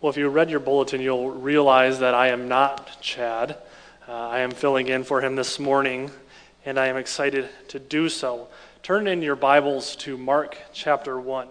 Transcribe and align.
Well, 0.00 0.08
if 0.08 0.16
you 0.16 0.30
read 0.30 0.48
your 0.48 0.60
bulletin, 0.60 1.02
you'll 1.02 1.30
realize 1.30 1.98
that 1.98 2.14
I 2.14 2.28
am 2.28 2.48
not 2.48 3.02
Chad. 3.02 3.58
Uh, 4.08 4.12
I 4.12 4.38
am 4.38 4.50
filling 4.50 4.88
in 4.88 5.04
for 5.04 5.20
him 5.20 5.36
this 5.36 5.58
morning, 5.58 6.10
and 6.64 6.80
I 6.80 6.86
am 6.86 6.96
excited 6.96 7.50
to 7.68 7.78
do 7.78 8.08
so. 8.08 8.48
Turn 8.82 9.06
in 9.06 9.20
your 9.20 9.36
Bibles 9.36 9.94
to 9.96 10.16
Mark 10.16 10.56
chapter 10.72 11.20
1. 11.20 11.48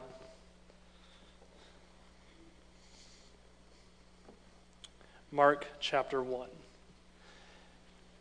Mark 5.31 5.67
chapter 5.79 6.23
1. 6.23 6.49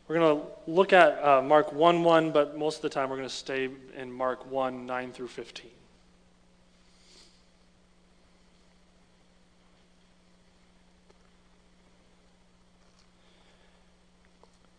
We're 0.09 0.15
going 0.15 0.41
to 0.41 0.47
look 0.71 0.93
at 0.93 1.25
uh, 1.25 1.41
Mark 1.41 1.73
1 1.73 2.05
1, 2.05 2.33
but 2.33 2.59
most 2.59 2.77
of 2.77 2.83
the 2.83 2.91
time 2.91 3.09
we're 3.09 3.17
going 3.17 3.29
to 3.31 3.35
stay 3.35 3.71
in 3.97 4.13
Mark 4.13 4.45
1 4.51 4.85
9 4.85 5.13
through 5.13 5.29
15. 5.29 5.71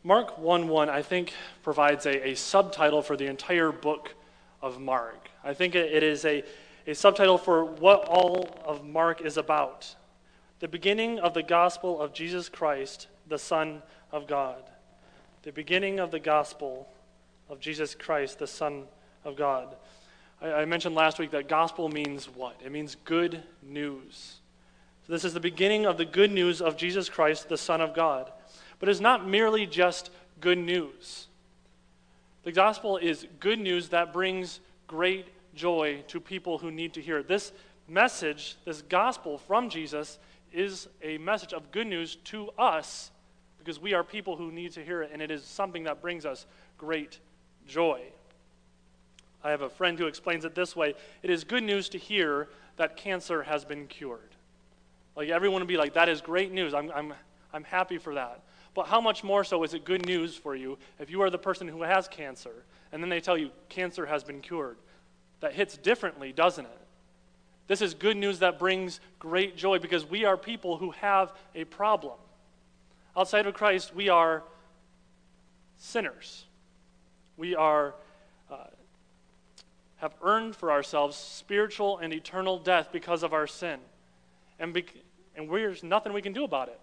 Mark 0.09 0.39
1 0.39 0.67
1, 0.67 0.89
I 0.89 1.03
think, 1.03 1.33
provides 1.61 2.07
a, 2.07 2.29
a 2.29 2.35
subtitle 2.35 3.03
for 3.03 3.15
the 3.15 3.27
entire 3.27 3.71
book 3.71 4.15
of 4.59 4.81
Mark. 4.81 5.29
I 5.43 5.53
think 5.53 5.75
it, 5.75 6.01
is 6.01 6.25
a, 6.25 6.43
a 6.87 6.95
subtitle 6.95 7.37
for 7.37 7.63
what 7.63 8.05
all 8.05 8.49
of 8.65 8.83
Mark 8.83 9.21
is 9.21 9.37
about 9.37 9.95
the 10.61 10.67
beginning 10.67 11.19
of 11.19 11.35
the 11.35 11.43
gospel 11.43 12.01
of 12.01 12.11
Jesus 12.11 12.49
Christ, 12.49 13.05
the 13.27 13.37
Son 13.37 13.83
of 14.11 14.25
God 14.25 14.63
the 15.43 15.51
beginning 15.51 15.99
of 15.99 16.09
the 16.09 16.19
gospel 16.19 16.89
of 17.47 17.59
Jesus 17.59 17.93
Christ, 17.93 18.39
the 18.39 18.47
Son 18.47 18.85
of 19.23 19.35
God. 19.35 19.75
I, 20.41 20.51
I, 20.51 20.65
mentioned 20.65 20.95
last 20.95 21.19
week 21.19 21.31
that 21.31 21.47
gospel 21.47 21.87
means 21.87 22.25
what? 22.25 22.59
It 22.65 22.71
means 22.71 22.97
good 23.05 23.43
news. 23.61 24.39
So 25.05 25.13
this 25.13 25.23
is 25.23 25.33
the 25.35 25.39
beginning 25.39 25.85
of 25.85 25.97
the 25.97 26.05
good 26.05 26.31
news 26.31 26.61
of 26.61 26.77
Jesus 26.77 27.09
Christ, 27.09 27.47
the 27.47 27.57
Son 27.57 27.79
of 27.79 27.93
God. 27.93 28.31
But 28.79 28.89
it's 28.89 28.99
not 28.99 29.27
merely 29.27 29.65
just 29.65 30.09
good 30.41 30.57
news. 30.57 31.27
The 32.43 32.51
gospel 32.51 32.97
is 32.97 33.27
good 33.39 33.59
news 33.59 33.89
that 33.89 34.13
brings 34.13 34.59
great 34.87 35.27
joy 35.53 36.03
to 36.07 36.19
people 36.19 36.57
who 36.57 36.71
need 36.71 36.93
to 36.93 37.01
hear 37.01 37.19
it. 37.19 37.27
This 37.27 37.51
message, 37.87 38.55
this 38.65 38.81
gospel 38.81 39.37
from 39.37 39.69
Jesus, 39.69 40.19
is 40.53 40.87
a 41.03 41.17
message 41.17 41.53
of 41.53 41.71
good 41.71 41.87
news 41.87 42.15
to 42.15 42.49
us 42.57 43.11
because 43.57 43.79
we 43.79 43.93
are 43.93 44.03
people 44.03 44.37
who 44.37 44.51
need 44.51 44.71
to 44.71 44.83
hear 44.83 45.01
it, 45.01 45.11
and 45.13 45.21
it 45.21 45.29
is 45.29 45.43
something 45.43 45.83
that 45.83 46.01
brings 46.01 46.25
us 46.25 46.45
great 46.77 47.19
joy. 47.67 48.01
I 49.43 49.51
have 49.51 49.61
a 49.61 49.69
friend 49.69 49.97
who 49.99 50.07
explains 50.07 50.45
it 50.45 50.55
this 50.55 50.75
way 50.75 50.95
It 51.23 51.29
is 51.29 51.43
good 51.43 51.63
news 51.63 51.89
to 51.89 51.97
hear 51.97 52.49
that 52.77 52.97
cancer 52.97 53.43
has 53.43 53.65
been 53.65 53.87
cured. 53.87 54.35
Like 55.15 55.29
everyone 55.29 55.61
would 55.61 55.67
be 55.67 55.77
like, 55.77 55.93
that 55.93 56.07
is 56.07 56.21
great 56.21 56.51
news. 56.51 56.73
I'm, 56.73 56.89
I'm, 56.91 57.13
I'm 57.53 57.63
happy 57.65 57.97
for 57.97 58.15
that. 58.15 58.41
But 58.73 58.87
how 58.87 59.01
much 59.01 59.23
more 59.23 59.43
so 59.43 59.63
is 59.63 59.73
it 59.73 59.83
good 59.83 60.05
news 60.05 60.35
for 60.35 60.55
you 60.55 60.77
if 60.99 61.09
you 61.09 61.21
are 61.21 61.29
the 61.29 61.37
person 61.37 61.67
who 61.67 61.81
has 61.81 62.07
cancer 62.07 62.63
and 62.91 63.01
then 63.01 63.09
they 63.09 63.19
tell 63.19 63.37
you 63.37 63.51
cancer 63.67 64.05
has 64.05 64.23
been 64.23 64.41
cured? 64.41 64.77
That 65.41 65.53
hits 65.53 65.77
differently, 65.77 66.33
doesn't 66.33 66.65
it? 66.65 66.81
This 67.67 67.81
is 67.81 67.93
good 67.93 68.17
news 68.17 68.39
that 68.39 68.59
brings 68.59 68.99
great 69.19 69.55
joy 69.55 69.79
because 69.79 70.05
we 70.05 70.25
are 70.25 70.35
people 70.35 70.77
who 70.77 70.91
have 70.91 71.31
a 71.55 71.65
problem. 71.65 72.15
Outside 73.15 73.45
of 73.45 73.53
Christ, 73.53 73.93
we 73.95 74.09
are 74.09 74.43
sinners. 75.77 76.45
We 77.37 77.55
are 77.55 77.93
uh, 78.51 78.65
have 79.99 80.13
earned 80.21 80.55
for 80.55 80.71
ourselves 80.71 81.17
spiritual 81.17 81.97
and 81.97 82.13
eternal 82.13 82.57
death 82.57 82.89
because 82.91 83.21
of 83.21 83.33
our 83.33 83.47
sin. 83.47 83.79
And, 84.59 84.73
be- 84.73 84.85
and 85.35 85.49
there's 85.49 85.83
nothing 85.83 86.13
we 86.13 86.21
can 86.21 86.33
do 86.33 86.43
about 86.43 86.69
it, 86.69 86.79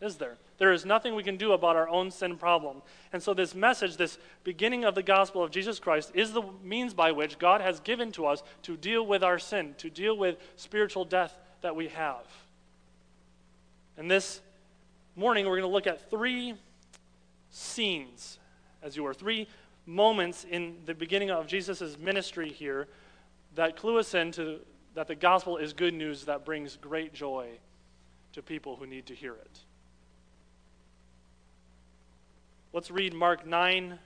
is 0.00 0.16
there? 0.16 0.36
There 0.62 0.72
is 0.72 0.86
nothing 0.86 1.16
we 1.16 1.24
can 1.24 1.36
do 1.36 1.54
about 1.54 1.74
our 1.74 1.88
own 1.88 2.12
sin 2.12 2.36
problem. 2.36 2.82
And 3.12 3.20
so, 3.20 3.34
this 3.34 3.52
message, 3.52 3.96
this 3.96 4.16
beginning 4.44 4.84
of 4.84 4.94
the 4.94 5.02
gospel 5.02 5.42
of 5.42 5.50
Jesus 5.50 5.80
Christ, 5.80 6.12
is 6.14 6.32
the 6.32 6.44
means 6.62 6.94
by 6.94 7.10
which 7.10 7.36
God 7.40 7.60
has 7.60 7.80
given 7.80 8.12
to 8.12 8.26
us 8.26 8.44
to 8.62 8.76
deal 8.76 9.04
with 9.04 9.24
our 9.24 9.40
sin, 9.40 9.74
to 9.78 9.90
deal 9.90 10.16
with 10.16 10.36
spiritual 10.54 11.04
death 11.04 11.36
that 11.62 11.74
we 11.74 11.88
have. 11.88 12.24
And 13.96 14.08
this 14.08 14.40
morning, 15.16 15.46
we're 15.46 15.58
going 15.58 15.68
to 15.68 15.74
look 15.74 15.88
at 15.88 16.08
three 16.08 16.54
scenes, 17.50 18.38
as 18.84 18.96
you 18.96 19.02
were, 19.02 19.14
three 19.14 19.48
moments 19.84 20.46
in 20.48 20.76
the 20.86 20.94
beginning 20.94 21.32
of 21.32 21.48
Jesus' 21.48 21.98
ministry 21.98 22.50
here 22.50 22.86
that 23.56 23.76
clue 23.76 23.98
us 23.98 24.14
into 24.14 24.60
that 24.94 25.08
the 25.08 25.16
gospel 25.16 25.56
is 25.56 25.72
good 25.72 25.92
news 25.92 26.26
that 26.26 26.44
brings 26.44 26.76
great 26.76 27.12
joy 27.12 27.48
to 28.32 28.42
people 28.42 28.76
who 28.76 28.86
need 28.86 29.06
to 29.06 29.14
hear 29.16 29.32
it. 29.32 29.58
Let's 32.72 32.90
read 32.90 33.12
Mark 33.12 33.46
9, 33.46 33.98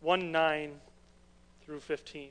1 0.00 0.32
9 0.32 0.72
through 1.64 1.80
15. 1.80 2.30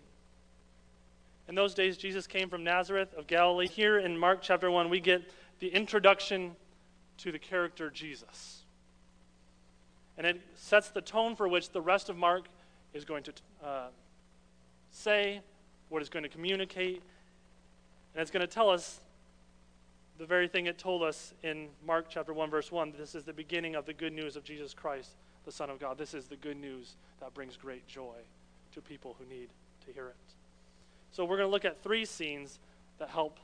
In 1.49 1.55
those 1.55 1.73
days, 1.73 1.97
Jesus 1.97 2.25
came 2.25 2.47
from 2.47 2.63
Nazareth 2.63 3.13
of 3.17 3.27
Galilee. 3.27 3.67
Here 3.67 3.99
in 3.99 4.17
Mark 4.17 4.41
chapter 4.41 4.71
1, 4.71 4.89
we 4.89 5.01
get 5.01 5.23
the 5.59 5.67
introduction 5.67 6.55
to 7.17 7.33
the 7.33 7.39
character 7.39 7.89
Jesus. 7.89 8.61
And 10.17 10.25
it 10.25 10.39
sets 10.55 10.89
the 10.89 11.01
tone 11.01 11.35
for 11.35 11.49
which 11.49 11.71
the 11.71 11.81
rest 11.81 12.07
of 12.07 12.15
Mark 12.15 12.45
is 12.93 13.03
going 13.03 13.23
to 13.23 13.33
uh, 13.61 13.87
say, 14.91 15.41
what 15.89 15.99
it's 15.99 16.09
going 16.09 16.23
to 16.23 16.29
communicate, 16.29 17.01
and 18.13 18.21
it's 18.21 18.31
going 18.31 18.39
to 18.39 18.47
tell 18.47 18.69
us 18.69 19.01
the 20.17 20.25
very 20.25 20.47
thing 20.47 20.67
it 20.67 20.77
told 20.77 21.03
us 21.03 21.33
in 21.43 21.67
Mark 21.85 22.05
chapter 22.07 22.31
1 22.31 22.49
verse 22.49 22.71
1 22.71 22.93
this 22.97 23.15
is 23.15 23.23
the 23.23 23.33
beginning 23.33 23.73
of 23.73 23.87
the 23.87 23.93
good 23.93 24.13
news 24.13 24.35
of 24.35 24.43
Jesus 24.43 24.71
Christ 24.71 25.15
the 25.45 25.51
son 25.51 25.69
of 25.69 25.79
God 25.79 25.97
this 25.97 26.13
is 26.13 26.25
the 26.25 26.35
good 26.35 26.57
news 26.57 26.95
that 27.19 27.33
brings 27.33 27.57
great 27.57 27.87
joy 27.87 28.15
to 28.73 28.81
people 28.81 29.15
who 29.19 29.25
need 29.33 29.49
to 29.85 29.93
hear 29.93 30.07
it 30.07 30.15
so 31.11 31.25
we're 31.25 31.37
going 31.37 31.47
to 31.47 31.51
look 31.51 31.65
at 31.65 31.81
three 31.83 32.05
scenes 32.05 32.59
that 32.99 33.09
help 33.09 33.39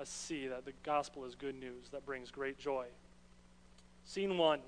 us 0.00 0.08
see 0.08 0.48
that 0.48 0.64
the 0.64 0.72
gospel 0.82 1.24
is 1.24 1.34
good 1.34 1.54
news 1.54 1.88
that 1.92 2.04
brings 2.04 2.30
great 2.30 2.58
joy 2.58 2.86
Scene 4.06 4.36
1, 4.36 4.60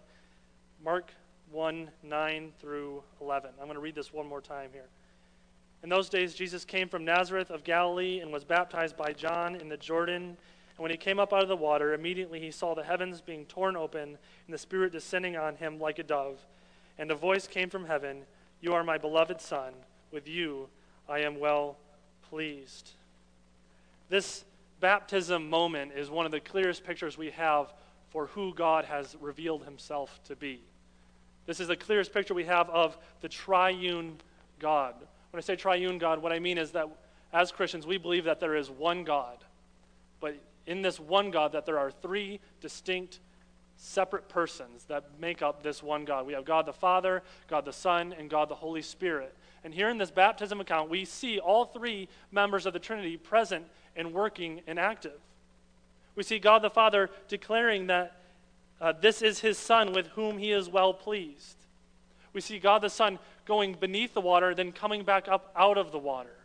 Mark 0.83 1.13
1 1.53 1.91
9 2.03 2.53
through 2.59 3.03
11. 3.21 3.51
I'm 3.61 3.67
going 3.67 3.75
to 3.75 3.81
read 3.81 3.95
this 3.95 4.13
one 4.13 4.27
more 4.27 4.41
time 4.41 4.71
here. 4.73 4.89
In 5.83 5.91
those 5.91 6.09
days, 6.09 6.35
Jesus 6.35 6.65
came 6.65 6.89
from 6.89 7.05
Nazareth 7.05 7.51
of 7.51 7.63
Galilee 7.63 8.21
and 8.21 8.33
was 8.33 8.45
baptized 8.45 8.97
by 8.97 9.13
John 9.13 9.55
in 9.55 9.69
the 9.69 9.77
Jordan. 9.77 10.23
And 10.23 10.83
when 10.83 10.91
he 10.91 10.97
came 10.97 11.21
up 11.21 11.35
out 11.35 11.43
of 11.43 11.49
the 11.49 11.57
water, 11.57 11.93
immediately 11.93 12.41
he 12.41 12.51
saw 12.51 12.75
the 12.75 12.83
heavens 12.83 13.21
being 13.21 13.45
torn 13.45 13.77
open 13.77 14.17
and 14.47 14.55
the 14.55 14.59
Spirit 14.59 14.91
descending 14.91 15.37
on 15.37 15.57
him 15.57 15.79
like 15.79 15.99
a 15.99 16.03
dove. 16.03 16.39
And 16.99 17.11
a 17.11 17.15
voice 17.15 17.47
came 17.47 17.71
from 17.71 17.87
heaven 17.87 18.23
You 18.61 18.75
are 18.75 18.85
my 18.85 18.99
beloved 18.99 19.41
Son. 19.41 19.73
With 20.13 20.29
you 20.29 20.69
I 21.09 21.21
am 21.21 21.39
well 21.39 21.77
pleased. 22.31 22.91
This 24.09 24.45
baptism 24.81 25.49
moment 25.49 25.93
is 25.97 26.11
one 26.11 26.27
of 26.27 26.33
the 26.33 26.41
clearest 26.41 26.85
pictures 26.85 27.17
we 27.17 27.31
have 27.31 27.73
for 28.11 28.27
who 28.29 28.55
God 28.55 28.85
has 28.85 29.17
revealed 29.21 29.65
himself 29.65 30.21
to 30.25 30.37
be. 30.37 30.61
This 31.47 31.61
is 31.61 31.69
the 31.69 31.77
clearest 31.77 32.13
picture 32.13 32.35
we 32.35 32.45
have 32.45 32.69
of 32.71 32.97
the 33.21 33.29
triune 33.29 34.17
God. 34.59 34.95
When 35.31 35.39
I 35.39 35.43
say 35.43 35.57
triune 35.57 35.99
God, 35.99 36.21
what 36.21 36.33
I 36.33 36.39
mean 36.39 36.59
is 36.59 36.73
that 36.73 36.89
as 37.33 37.53
Christians, 37.53 37.87
we 37.87 37.99
believe 37.99 38.25
that 38.25 38.41
there 38.41 38.57
is 38.57 38.71
one 38.71 39.05
God. 39.05 39.39
But 40.21 40.37
in 40.67 40.83
this 40.83 40.99
one 40.99 41.31
God, 41.31 41.53
that 41.53 41.67
there 41.67 41.79
are 41.79 41.91
three 41.91 42.41
distinct, 42.61 43.21
separate 43.77 44.29
persons 44.29 44.85
that 44.85 45.05
make 45.21 45.43
up 45.43 45.63
this 45.63 45.83
one 45.83 46.05
God. 46.05 46.27
We 46.27 46.33
have 46.33 46.45
God 46.45 46.67
the 46.67 46.73
Father, 46.73 47.23
God 47.49 47.65
the 47.65 47.73
Son, 47.73 48.15
and 48.19 48.31
God 48.31 48.49
the 48.49 48.55
Holy 48.55 48.83
Spirit. 48.83 49.35
And 49.65 49.75
here 49.75 49.89
in 49.89 49.99
this 49.99 50.11
baptism 50.11 50.61
account, 50.61 50.89
we 50.89 51.05
see 51.05 51.39
all 51.39 51.67
three 51.67 52.09
members 52.31 52.67
of 52.67 52.73
the 52.73 52.79
Trinity 52.79 53.17
present 53.17 53.67
and 53.95 54.13
working 54.13 54.63
and 54.67 54.79
active. 54.79 55.19
We 56.15 56.23
see 56.23 56.39
God 56.39 56.63
the 56.63 56.71
Father 56.71 57.11
declaring 57.29 57.89
that 57.89 58.17
uh, 58.81 58.93
this 58.93 59.23
is 59.23 59.41
his 59.41 59.59
Son 59.59 59.93
with 59.93 60.07
whom 60.09 60.39
he 60.39 60.53
is 60.53 60.69
well 60.69 60.95
pleased. 60.95 61.57
We 62.33 62.41
see 62.41 62.59
God 62.59 62.83
the 62.83 62.91
Son 62.91 63.19
going 63.47 63.75
beneath 63.75 64.15
the 64.15 64.21
water, 64.21 64.55
then 64.55 64.73
coming 64.73 65.05
back 65.05 65.29
up 65.29 65.53
out 65.57 65.79
of 65.79 65.93
the 65.93 65.99
water. 65.99 66.37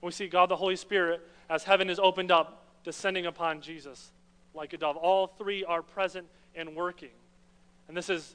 We 0.00 0.12
see 0.12 0.28
God 0.28 0.48
the 0.48 0.56
Holy 0.56 0.76
Spirit, 0.76 1.26
as 1.50 1.64
heaven 1.64 1.90
is 1.90 1.98
opened 1.98 2.30
up, 2.30 2.64
descending 2.84 3.26
upon 3.26 3.60
Jesus 3.60 4.10
like 4.58 4.74
a 4.74 4.76
dove. 4.76 4.96
All 4.96 5.26
three 5.26 5.64
are 5.64 5.80
present 5.80 6.26
and 6.54 6.76
working. 6.76 7.10
And 7.88 7.96
this 7.96 8.10
is 8.10 8.34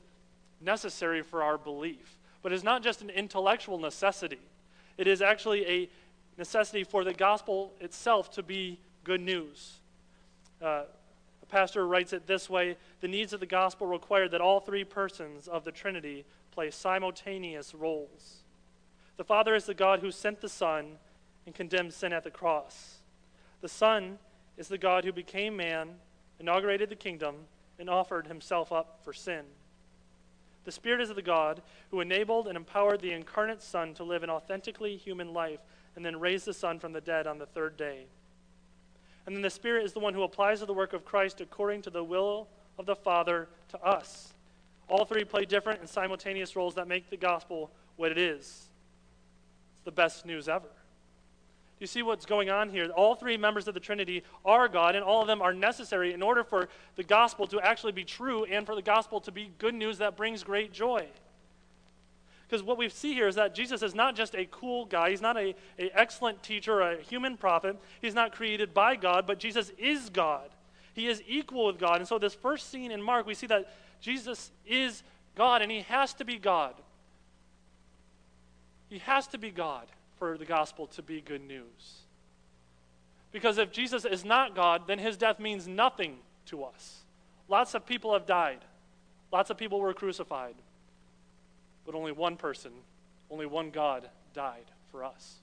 necessary 0.59 1.21
for 1.21 1.43
our 1.43 1.57
belief. 1.57 2.17
But 2.41 2.51
it's 2.51 2.63
not 2.63 2.81
just 2.81 3.01
an 3.01 3.09
intellectual 3.09 3.77
necessity, 3.77 4.39
it 4.97 5.07
is 5.07 5.21
actually 5.21 5.67
a 5.67 5.89
necessity 6.37 6.83
for 6.83 7.03
the 7.03 7.13
gospel 7.13 7.73
itself 7.79 8.31
to 8.31 8.43
be 8.43 8.79
good 9.03 9.21
news. 9.21 9.73
Uh, 10.61 10.83
a 11.41 11.45
pastor 11.47 11.85
writes 11.85 12.13
it 12.13 12.25
this 12.25 12.49
way 12.49 12.77
The 13.01 13.07
needs 13.07 13.33
of 13.33 13.39
the 13.39 13.45
gospel 13.45 13.87
require 13.87 14.27
that 14.29 14.41
all 14.41 14.59
three 14.59 14.83
persons 14.83 15.47
of 15.47 15.63
the 15.63 15.71
Trinity 15.71 16.25
play 16.51 16.71
simultaneous 16.71 17.73
roles. 17.73 18.43
The 19.17 19.23
Father 19.23 19.55
is 19.55 19.65
the 19.65 19.73
God 19.73 19.99
who 19.99 20.11
sent 20.11 20.41
the 20.41 20.49
Son 20.49 20.97
and 21.45 21.53
condemned 21.53 21.93
sin 21.93 22.13
at 22.13 22.23
the 22.23 22.31
cross. 22.31 22.97
The 23.61 23.69
Son 23.69 24.17
is 24.57 24.67
the 24.67 24.77
God 24.77 25.03
who 25.05 25.11
became 25.11 25.55
man 25.55 25.95
inaugurated 26.43 26.89
the 26.89 26.95
kingdom, 26.95 27.35
and 27.79 27.89
offered 27.89 28.27
himself 28.27 28.71
up 28.71 28.99
for 29.01 29.13
sin. 29.13 29.43
The 30.65 30.73
Spirit 30.73 31.01
is 31.01 31.09
the 31.09 31.21
God 31.21 31.61
who 31.89 32.01
enabled 32.01 32.47
and 32.47 32.57
empowered 32.57 32.99
the 32.99 33.13
incarnate 33.13 33.63
Son 33.63 33.93
to 33.95 34.03
live 34.03 34.23
an 34.23 34.29
authentically 34.29 34.97
human 34.97 35.33
life 35.33 35.59
and 35.95 36.05
then 36.05 36.19
raised 36.19 36.45
the 36.45 36.53
Son 36.53 36.79
from 36.79 36.91
the 36.91 37.01
dead 37.01 37.27
on 37.27 37.37
the 37.37 37.45
third 37.45 37.77
day. 37.77 38.05
And 39.25 39.33
then 39.33 39.41
the 39.41 39.49
Spirit 39.49 39.85
is 39.85 39.93
the 39.93 39.99
one 39.99 40.13
who 40.13 40.23
applies 40.23 40.59
to 40.59 40.65
the 40.65 40.73
work 40.73 40.91
of 40.91 41.05
Christ 41.05 41.39
according 41.39 41.81
to 41.83 41.89
the 41.89 42.03
will 42.03 42.49
of 42.77 42.85
the 42.85 42.95
Father 42.95 43.47
to 43.69 43.81
us. 43.81 44.33
All 44.89 45.05
three 45.05 45.23
play 45.23 45.45
different 45.45 45.79
and 45.79 45.87
simultaneous 45.87 46.57
roles 46.57 46.75
that 46.75 46.89
make 46.89 47.09
the 47.09 47.17
gospel 47.17 47.71
what 47.95 48.11
it 48.11 48.17
is. 48.17 48.67
It's 49.73 49.85
the 49.85 49.91
best 49.91 50.25
news 50.25 50.49
ever. 50.49 50.67
You 51.83 51.87
see 51.87 52.01
what's 52.01 52.25
going 52.25 52.49
on 52.49 52.69
here? 52.69 52.87
All 52.95 53.13
three 53.13 53.35
members 53.35 53.67
of 53.67 53.73
the 53.73 53.79
Trinity 53.81 54.23
are 54.45 54.69
God, 54.69 54.95
and 54.95 55.03
all 55.03 55.19
of 55.19 55.27
them 55.27 55.41
are 55.41 55.53
necessary 55.53 56.13
in 56.13 56.21
order 56.21 56.41
for 56.41 56.69
the 56.95 57.03
gospel 57.03 57.45
to 57.47 57.59
actually 57.59 57.91
be 57.91 58.05
true 58.05 58.45
and 58.45 58.65
for 58.65 58.73
the 58.73 58.81
gospel 58.81 59.19
to 59.19 59.33
be 59.33 59.51
good 59.57 59.75
news 59.75 59.97
that 59.97 60.15
brings 60.15 60.45
great 60.45 60.71
joy. 60.71 61.05
Because 62.47 62.63
what 62.63 62.77
we 62.77 62.87
see 62.87 63.13
here 63.13 63.27
is 63.27 63.35
that 63.35 63.53
Jesus 63.53 63.83
is 63.83 63.93
not 63.93 64.15
just 64.15 64.33
a 64.33 64.47
cool 64.49 64.85
guy. 64.85 65.09
He's 65.09 65.19
not 65.19 65.35
a, 65.35 65.55
a 65.77 65.91
excellent 65.93 66.41
teacher, 66.41 66.79
a 66.79 67.01
human 67.01 67.35
prophet. 67.35 67.77
He's 68.01 68.15
not 68.15 68.31
created 68.31 68.73
by 68.73 68.95
God, 68.95 69.27
but 69.27 69.37
Jesus 69.37 69.69
is 69.77 70.09
God. 70.09 70.51
He 70.93 71.07
is 71.07 71.21
equal 71.27 71.65
with 71.65 71.79
God. 71.79 71.97
And 71.97 72.07
so, 72.07 72.17
this 72.17 72.33
first 72.33 72.69
scene 72.69 72.91
in 72.91 73.01
Mark, 73.01 73.25
we 73.25 73.33
see 73.33 73.47
that 73.47 73.73
Jesus 73.99 74.53
is 74.65 75.03
God, 75.35 75.61
and 75.61 75.69
he 75.69 75.81
has 75.81 76.13
to 76.13 76.23
be 76.23 76.37
God. 76.37 76.75
He 78.87 78.99
has 78.99 79.27
to 79.27 79.37
be 79.37 79.51
God 79.51 79.87
for 80.23 80.37
the 80.37 80.45
gospel 80.45 80.87
to 80.87 81.01
be 81.01 81.19
good 81.19 81.45
news. 81.45 82.05
Because 83.33 83.57
if 83.57 83.73
Jesus 83.73 84.05
is 84.05 84.23
not 84.23 84.55
God, 84.55 84.83
then 84.87 84.97
his 84.97 85.17
death 85.17 85.37
means 85.37 85.67
nothing 85.67 86.19
to 86.45 86.63
us. 86.63 86.99
Lots 87.49 87.73
of 87.73 87.85
people 87.85 88.13
have 88.13 88.25
died, 88.25 88.59
lots 89.33 89.49
of 89.49 89.57
people 89.57 89.81
were 89.81 89.93
crucified, 89.93 90.55
but 91.85 91.93
only 91.93 92.13
one 92.13 92.37
person, 92.37 92.71
only 93.29 93.45
one 93.45 93.69
God 93.69 94.09
died 94.33 94.63
for 94.93 95.03
us. 95.03 95.39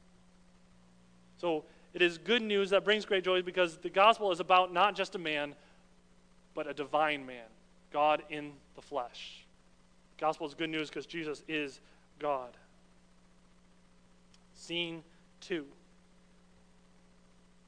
So 1.36 1.64
it 1.92 2.00
is 2.00 2.16
good 2.16 2.40
news 2.40 2.70
that 2.70 2.82
brings 2.82 3.04
great 3.04 3.22
joy 3.22 3.42
because 3.42 3.76
the 3.76 3.90
gospel 3.90 4.32
is 4.32 4.40
about 4.40 4.72
not 4.72 4.96
just 4.96 5.14
a 5.14 5.18
man, 5.18 5.54
but 6.54 6.66
a 6.66 6.72
divine 6.72 7.26
man, 7.26 7.48
God 7.92 8.22
in 8.30 8.52
the 8.76 8.82
flesh. 8.82 9.44
The 10.16 10.22
gospel 10.22 10.46
is 10.46 10.54
good 10.54 10.70
news 10.70 10.88
because 10.88 11.04
Jesus 11.04 11.42
is 11.48 11.80
God. 12.18 12.56
Scene 14.60 15.02
2. 15.40 15.64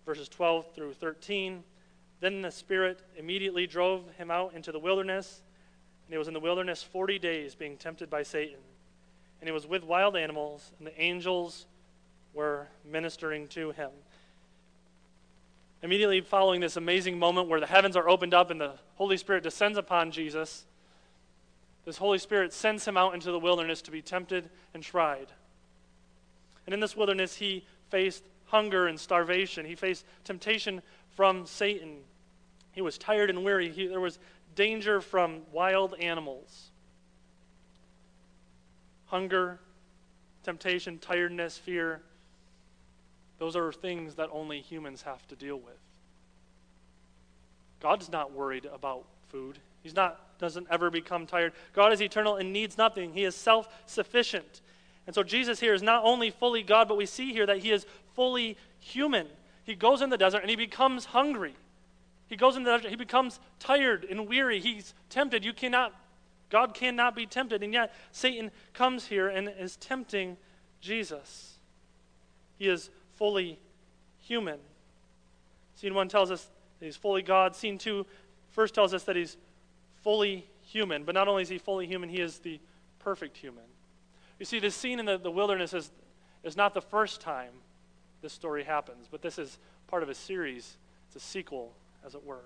Verses 0.04 0.28
12 0.28 0.74
through 0.74 0.92
13. 0.92 1.64
Then 2.20 2.42
the 2.42 2.50
Spirit 2.50 3.00
immediately 3.16 3.66
drove 3.66 4.04
him 4.18 4.30
out 4.30 4.52
into 4.54 4.72
the 4.72 4.78
wilderness, 4.78 5.40
and 6.06 6.12
he 6.12 6.18
was 6.18 6.28
in 6.28 6.34
the 6.34 6.40
wilderness 6.40 6.82
40 6.82 7.18
days 7.18 7.54
being 7.54 7.78
tempted 7.78 8.10
by 8.10 8.22
Satan. 8.22 8.58
And 9.40 9.48
he 9.48 9.52
was 9.52 9.66
with 9.66 9.84
wild 9.84 10.16
animals, 10.16 10.70
and 10.78 10.86
the 10.86 11.00
angels 11.00 11.66
were 12.34 12.68
ministering 12.84 13.48
to 13.48 13.70
him. 13.70 13.90
Immediately 15.82 16.20
following 16.20 16.60
this 16.60 16.76
amazing 16.76 17.18
moment 17.18 17.48
where 17.48 17.58
the 17.58 17.66
heavens 17.66 17.96
are 17.96 18.08
opened 18.08 18.34
up 18.34 18.50
and 18.50 18.60
the 18.60 18.74
Holy 18.96 19.16
Spirit 19.16 19.42
descends 19.42 19.78
upon 19.78 20.10
Jesus, 20.10 20.66
this 21.86 21.96
Holy 21.96 22.18
Spirit 22.18 22.52
sends 22.52 22.86
him 22.86 22.96
out 22.96 23.14
into 23.14 23.32
the 23.32 23.38
wilderness 23.38 23.82
to 23.82 23.90
be 23.90 24.02
tempted 24.02 24.50
and 24.74 24.82
tried. 24.82 25.28
And 26.66 26.74
in 26.74 26.80
this 26.80 26.96
wilderness, 26.96 27.36
he 27.36 27.64
faced 27.88 28.24
hunger 28.46 28.86
and 28.86 28.98
starvation. 28.98 29.64
He 29.66 29.74
faced 29.74 30.04
temptation 30.24 30.82
from 31.10 31.46
Satan. 31.46 31.98
He 32.72 32.82
was 32.82 32.98
tired 32.98 33.30
and 33.30 33.44
weary. 33.44 33.70
He, 33.70 33.86
there 33.86 34.00
was 34.00 34.18
danger 34.54 35.00
from 35.00 35.42
wild 35.52 35.94
animals. 36.00 36.70
Hunger, 39.06 39.58
temptation, 40.42 40.98
tiredness, 40.98 41.58
fear. 41.58 42.02
Those 43.38 43.56
are 43.56 43.72
things 43.72 44.14
that 44.14 44.28
only 44.32 44.60
humans 44.60 45.02
have 45.02 45.26
to 45.28 45.36
deal 45.36 45.56
with. 45.56 45.78
God's 47.80 48.10
not 48.10 48.32
worried 48.32 48.66
about 48.72 49.04
food. 49.28 49.58
He's 49.82 49.94
not 49.94 50.38
doesn't 50.38 50.66
ever 50.70 50.90
become 50.90 51.24
tired. 51.26 51.52
God 51.72 51.92
is 51.92 52.02
eternal 52.02 52.36
and 52.36 52.52
needs 52.52 52.76
nothing. 52.76 53.12
He 53.12 53.22
is 53.24 53.36
self-sufficient. 53.36 54.60
And 55.06 55.14
so 55.14 55.22
Jesus 55.22 55.60
here 55.60 55.74
is 55.74 55.82
not 55.82 56.04
only 56.04 56.30
fully 56.30 56.62
God, 56.62 56.88
but 56.88 56.96
we 56.96 57.06
see 57.06 57.32
here 57.32 57.46
that 57.46 57.58
he 57.58 57.72
is 57.72 57.86
fully 58.14 58.56
human. 58.78 59.26
He 59.64 59.74
goes 59.74 60.02
in 60.02 60.10
the 60.10 60.18
desert 60.18 60.42
and 60.42 60.50
he 60.50 60.56
becomes 60.56 61.06
hungry. 61.06 61.54
He 62.28 62.36
goes 62.36 62.56
in 62.56 62.62
the 62.62 62.70
desert, 62.70 62.90
he 62.90 62.96
becomes 62.96 63.40
tired 63.58 64.06
and 64.08 64.26
weary. 64.26 64.60
He's 64.60 64.94
tempted. 65.10 65.44
You 65.44 65.52
cannot, 65.52 65.92
God 66.50 66.72
cannot 66.72 67.14
be 67.14 67.26
tempted. 67.26 67.62
And 67.62 67.72
yet 67.72 67.94
Satan 68.10 68.50
comes 68.72 69.06
here 69.06 69.28
and 69.28 69.52
is 69.58 69.76
tempting 69.76 70.36
Jesus. 70.80 71.58
He 72.58 72.68
is 72.68 72.90
fully 73.16 73.58
human. 74.20 74.58
Scene 75.74 75.94
one 75.94 76.08
tells 76.08 76.30
us 76.30 76.48
that 76.78 76.86
he's 76.86 76.96
fully 76.96 77.22
God. 77.22 77.54
Scene 77.56 77.76
two 77.76 78.06
first 78.50 78.74
tells 78.74 78.94
us 78.94 79.02
that 79.04 79.16
he's 79.16 79.36
fully 80.02 80.46
human. 80.62 81.04
But 81.04 81.14
not 81.14 81.28
only 81.28 81.42
is 81.42 81.48
he 81.48 81.58
fully 81.58 81.86
human, 81.86 82.08
he 82.08 82.20
is 82.20 82.38
the 82.38 82.60
perfect 82.98 83.36
human. 83.36 83.64
You 84.42 84.46
see, 84.46 84.58
this 84.58 84.74
scene 84.74 84.98
in 84.98 85.06
the, 85.06 85.18
the 85.18 85.30
wilderness 85.30 85.72
is, 85.72 85.92
is 86.42 86.56
not 86.56 86.74
the 86.74 86.80
first 86.80 87.20
time 87.20 87.52
this 88.22 88.32
story 88.32 88.64
happens, 88.64 89.06
but 89.08 89.22
this 89.22 89.38
is 89.38 89.56
part 89.86 90.02
of 90.02 90.08
a 90.08 90.16
series. 90.16 90.78
It's 91.06 91.14
a 91.14 91.20
sequel, 91.20 91.72
as 92.04 92.16
it 92.16 92.24
were. 92.24 92.42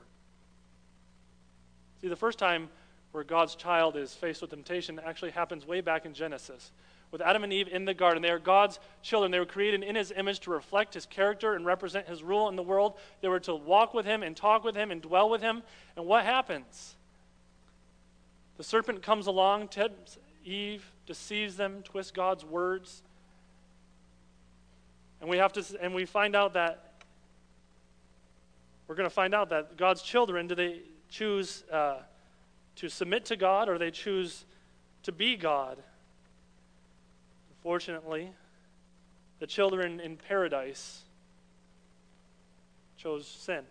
See, 2.03 2.09
the 2.09 2.15
first 2.15 2.39
time 2.39 2.69
where 3.13 3.25
God's 3.25 3.55
child 3.55 3.97
is 3.97 4.13
faced 4.13 4.43
with 4.43 4.51
temptation 4.51 5.01
actually 5.07 5.31
happens 5.31 5.67
way 5.67 5.81
back 5.81 6.05
in 6.05 6.13
Genesis. 6.13 6.71
With 7.13 7.23
Adam 7.23 7.45
and 7.45 7.53
Eve 7.55 7.69
in 7.69 7.87
the 7.87 7.95
garden. 7.95 8.23
They 8.23 8.29
are 8.29 8.39
God's 8.39 8.79
children. 9.01 9.33
They 9.33 9.39
were 9.39 9.47
created 9.47 9.83
in 9.83 9.97
his 9.97 10.13
image 10.15 10.41
to 10.41 10.51
reflect 10.51 10.93
his 10.93 11.07
character 11.07 11.55
and 11.55 11.65
represent 11.65 12.07
his 12.07 12.23
rule 12.23 12.51
in 12.51 12.57
the 12.57 12.63
world. 12.63 12.99
They 13.23 13.29
were 13.29 13.41
to 13.41 13.55
walk 13.55 13.95
with 13.95 14.05
him 14.05 14.23
and 14.23 14.37
talk 14.37 14.65
with 14.65 14.77
him 14.77 14.91
and 14.91 15.01
dwell 15.01 15.31
with 15.31 15.41
him. 15.41 15.63
And 15.97 16.05
what 16.05 16.27
happens? 16.27 16.95
The 18.59 18.65
serpent 18.65 19.03
comes 19.03 19.27
along, 19.27 19.69
tempts 19.69 20.19
Eve, 20.47 20.93
deceives 21.07 21.57
them, 21.57 21.83
twists 21.83 22.13
God's 22.13 22.45
words. 22.45 23.03
And 25.21 25.29
we 25.29 25.39
have 25.39 25.53
to 25.55 25.65
and 25.81 25.95
we 25.95 26.05
find 26.05 26.37
out 26.37 26.55
that 26.55 26.93
we're 28.87 28.95
going 28.95 29.09
to 29.09 29.15
find 29.15 29.35
out 29.35 29.51
that 29.51 29.77
God's 29.77 30.03
children 30.03 30.47
do 30.47 30.55
they 30.55 30.81
choose 31.11 31.65
uh, 31.73 31.97
to 32.77 32.89
submit 32.89 33.25
to 33.27 33.37
God 33.37 33.69
or 33.69 33.79
they 33.79 33.91
choose 33.91 34.45
to 35.03 35.13
be 35.13 35.37
God? 35.37 35.79
Unfortunately, 37.59 38.31
the 39.41 39.47
children 39.47 39.99
in 39.99 40.17
paradise 40.17 41.03
chose 42.97 43.27
sin. 43.27 43.65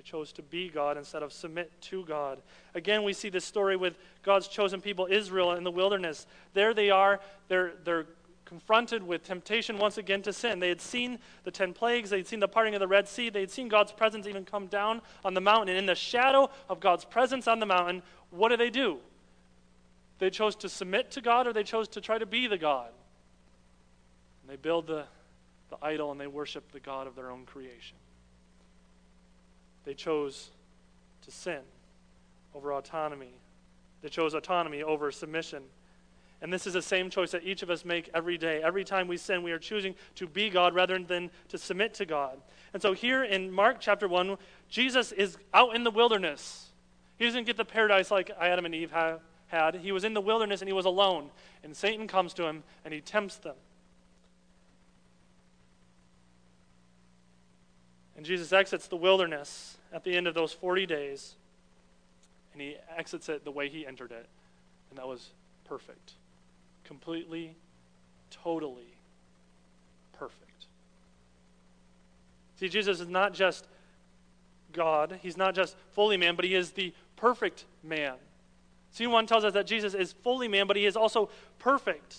They 0.00 0.04
chose 0.10 0.32
to 0.32 0.42
be 0.42 0.70
God 0.70 0.96
instead 0.96 1.22
of 1.22 1.30
submit 1.30 1.70
to 1.82 2.06
God. 2.06 2.40
Again, 2.74 3.02
we 3.02 3.12
see 3.12 3.28
this 3.28 3.44
story 3.44 3.76
with 3.76 3.98
God's 4.22 4.48
chosen 4.48 4.80
people, 4.80 5.06
Israel, 5.10 5.52
in 5.52 5.62
the 5.62 5.70
wilderness. 5.70 6.26
There 6.54 6.72
they 6.72 6.88
are. 6.88 7.20
They're, 7.48 7.72
they're 7.84 8.06
confronted 8.46 9.02
with 9.02 9.24
temptation 9.24 9.76
once 9.76 9.98
again 9.98 10.22
to 10.22 10.32
sin. 10.32 10.58
They 10.58 10.70
had 10.70 10.80
seen 10.80 11.18
the 11.44 11.50
ten 11.50 11.74
plagues, 11.74 12.08
they 12.08 12.16
had 12.16 12.26
seen 12.26 12.40
the 12.40 12.48
parting 12.48 12.74
of 12.74 12.80
the 12.80 12.88
Red 12.88 13.08
Sea, 13.08 13.28
they 13.28 13.40
had 13.40 13.50
seen 13.50 13.68
God's 13.68 13.92
presence 13.92 14.26
even 14.26 14.46
come 14.46 14.68
down 14.68 15.02
on 15.22 15.34
the 15.34 15.40
mountain. 15.42 15.68
And 15.68 15.76
in 15.76 15.84
the 15.84 15.94
shadow 15.94 16.48
of 16.70 16.80
God's 16.80 17.04
presence 17.04 17.46
on 17.46 17.60
the 17.60 17.66
mountain, 17.66 18.02
what 18.30 18.48
do 18.48 18.56
they 18.56 18.70
do? 18.70 19.00
They 20.18 20.30
chose 20.30 20.56
to 20.56 20.70
submit 20.70 21.10
to 21.10 21.20
God 21.20 21.46
or 21.46 21.52
they 21.52 21.62
chose 21.62 21.88
to 21.88 22.00
try 22.00 22.16
to 22.16 22.24
be 22.24 22.46
the 22.46 22.56
God. 22.56 22.88
And 24.40 24.50
they 24.50 24.56
build 24.56 24.86
the, 24.86 25.04
the 25.68 25.76
idol 25.82 26.10
and 26.10 26.18
they 26.18 26.26
worship 26.26 26.72
the 26.72 26.80
God 26.80 27.06
of 27.06 27.16
their 27.16 27.30
own 27.30 27.44
creation. 27.44 27.98
They 29.84 29.94
chose 29.94 30.50
to 31.22 31.30
sin 31.30 31.60
over 32.54 32.72
autonomy. 32.72 33.34
They 34.02 34.08
chose 34.08 34.34
autonomy 34.34 34.82
over 34.82 35.10
submission. 35.10 35.62
And 36.42 36.50
this 36.50 36.66
is 36.66 36.72
the 36.72 36.82
same 36.82 37.10
choice 37.10 37.32
that 37.32 37.44
each 37.44 37.62
of 37.62 37.68
us 37.68 37.84
make 37.84 38.08
every 38.14 38.38
day. 38.38 38.62
Every 38.62 38.82
time 38.82 39.08
we 39.08 39.18
sin, 39.18 39.42
we 39.42 39.52
are 39.52 39.58
choosing 39.58 39.94
to 40.14 40.26
be 40.26 40.48
God 40.48 40.74
rather 40.74 40.98
than 40.98 41.30
to 41.48 41.58
submit 41.58 41.92
to 41.94 42.06
God. 42.06 42.38
And 42.72 42.80
so 42.80 42.94
here 42.94 43.24
in 43.24 43.50
Mark 43.50 43.76
chapter 43.78 44.08
1, 44.08 44.38
Jesus 44.68 45.12
is 45.12 45.36
out 45.52 45.76
in 45.76 45.84
the 45.84 45.90
wilderness. 45.90 46.70
He 47.18 47.26
doesn't 47.26 47.44
get 47.44 47.58
the 47.58 47.64
paradise 47.64 48.10
like 48.10 48.30
Adam 48.40 48.64
and 48.64 48.74
Eve 48.74 48.92
had. 49.48 49.74
He 49.76 49.92
was 49.92 50.04
in 50.04 50.14
the 50.14 50.20
wilderness 50.22 50.62
and 50.62 50.68
he 50.68 50.72
was 50.72 50.86
alone. 50.86 51.30
And 51.62 51.76
Satan 51.76 52.06
comes 52.06 52.32
to 52.34 52.44
him 52.44 52.62
and 52.86 52.94
he 52.94 53.02
tempts 53.02 53.36
them. 53.36 53.56
And 58.20 58.26
Jesus 58.26 58.52
exits 58.52 58.86
the 58.86 58.96
wilderness 58.96 59.78
at 59.94 60.04
the 60.04 60.14
end 60.14 60.26
of 60.26 60.34
those 60.34 60.52
40 60.52 60.84
days, 60.84 61.36
and 62.52 62.60
he 62.60 62.76
exits 62.94 63.30
it 63.30 63.46
the 63.46 63.50
way 63.50 63.70
he 63.70 63.86
entered 63.86 64.12
it. 64.12 64.26
And 64.90 64.98
that 64.98 65.08
was 65.08 65.30
perfect. 65.64 66.12
Completely, 66.84 67.56
totally 68.30 68.98
perfect. 70.12 70.66
See, 72.56 72.68
Jesus 72.68 73.00
is 73.00 73.08
not 73.08 73.32
just 73.32 73.66
God. 74.74 75.18
He's 75.22 75.38
not 75.38 75.54
just 75.54 75.74
fully 75.92 76.18
man, 76.18 76.36
but 76.36 76.44
he 76.44 76.54
is 76.54 76.72
the 76.72 76.92
perfect 77.16 77.64
man. 77.82 78.16
Scene 78.90 79.12
1 79.12 79.26
tells 79.28 79.44
us 79.44 79.54
that 79.54 79.66
Jesus 79.66 79.94
is 79.94 80.12
fully 80.12 80.46
man, 80.46 80.66
but 80.66 80.76
he 80.76 80.84
is 80.84 80.94
also 80.94 81.30
perfect. 81.58 82.18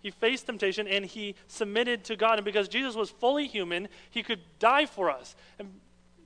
He 0.00 0.10
faced 0.10 0.46
temptation 0.46 0.86
and 0.86 1.04
he 1.04 1.34
submitted 1.48 2.04
to 2.04 2.16
God. 2.16 2.38
And 2.38 2.44
because 2.44 2.68
Jesus 2.68 2.94
was 2.94 3.10
fully 3.10 3.46
human, 3.46 3.88
he 4.10 4.22
could 4.22 4.40
die 4.58 4.86
for 4.86 5.10
us. 5.10 5.34
And 5.58 5.68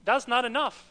that's 0.04 0.28
not 0.28 0.44
enough. 0.44 0.88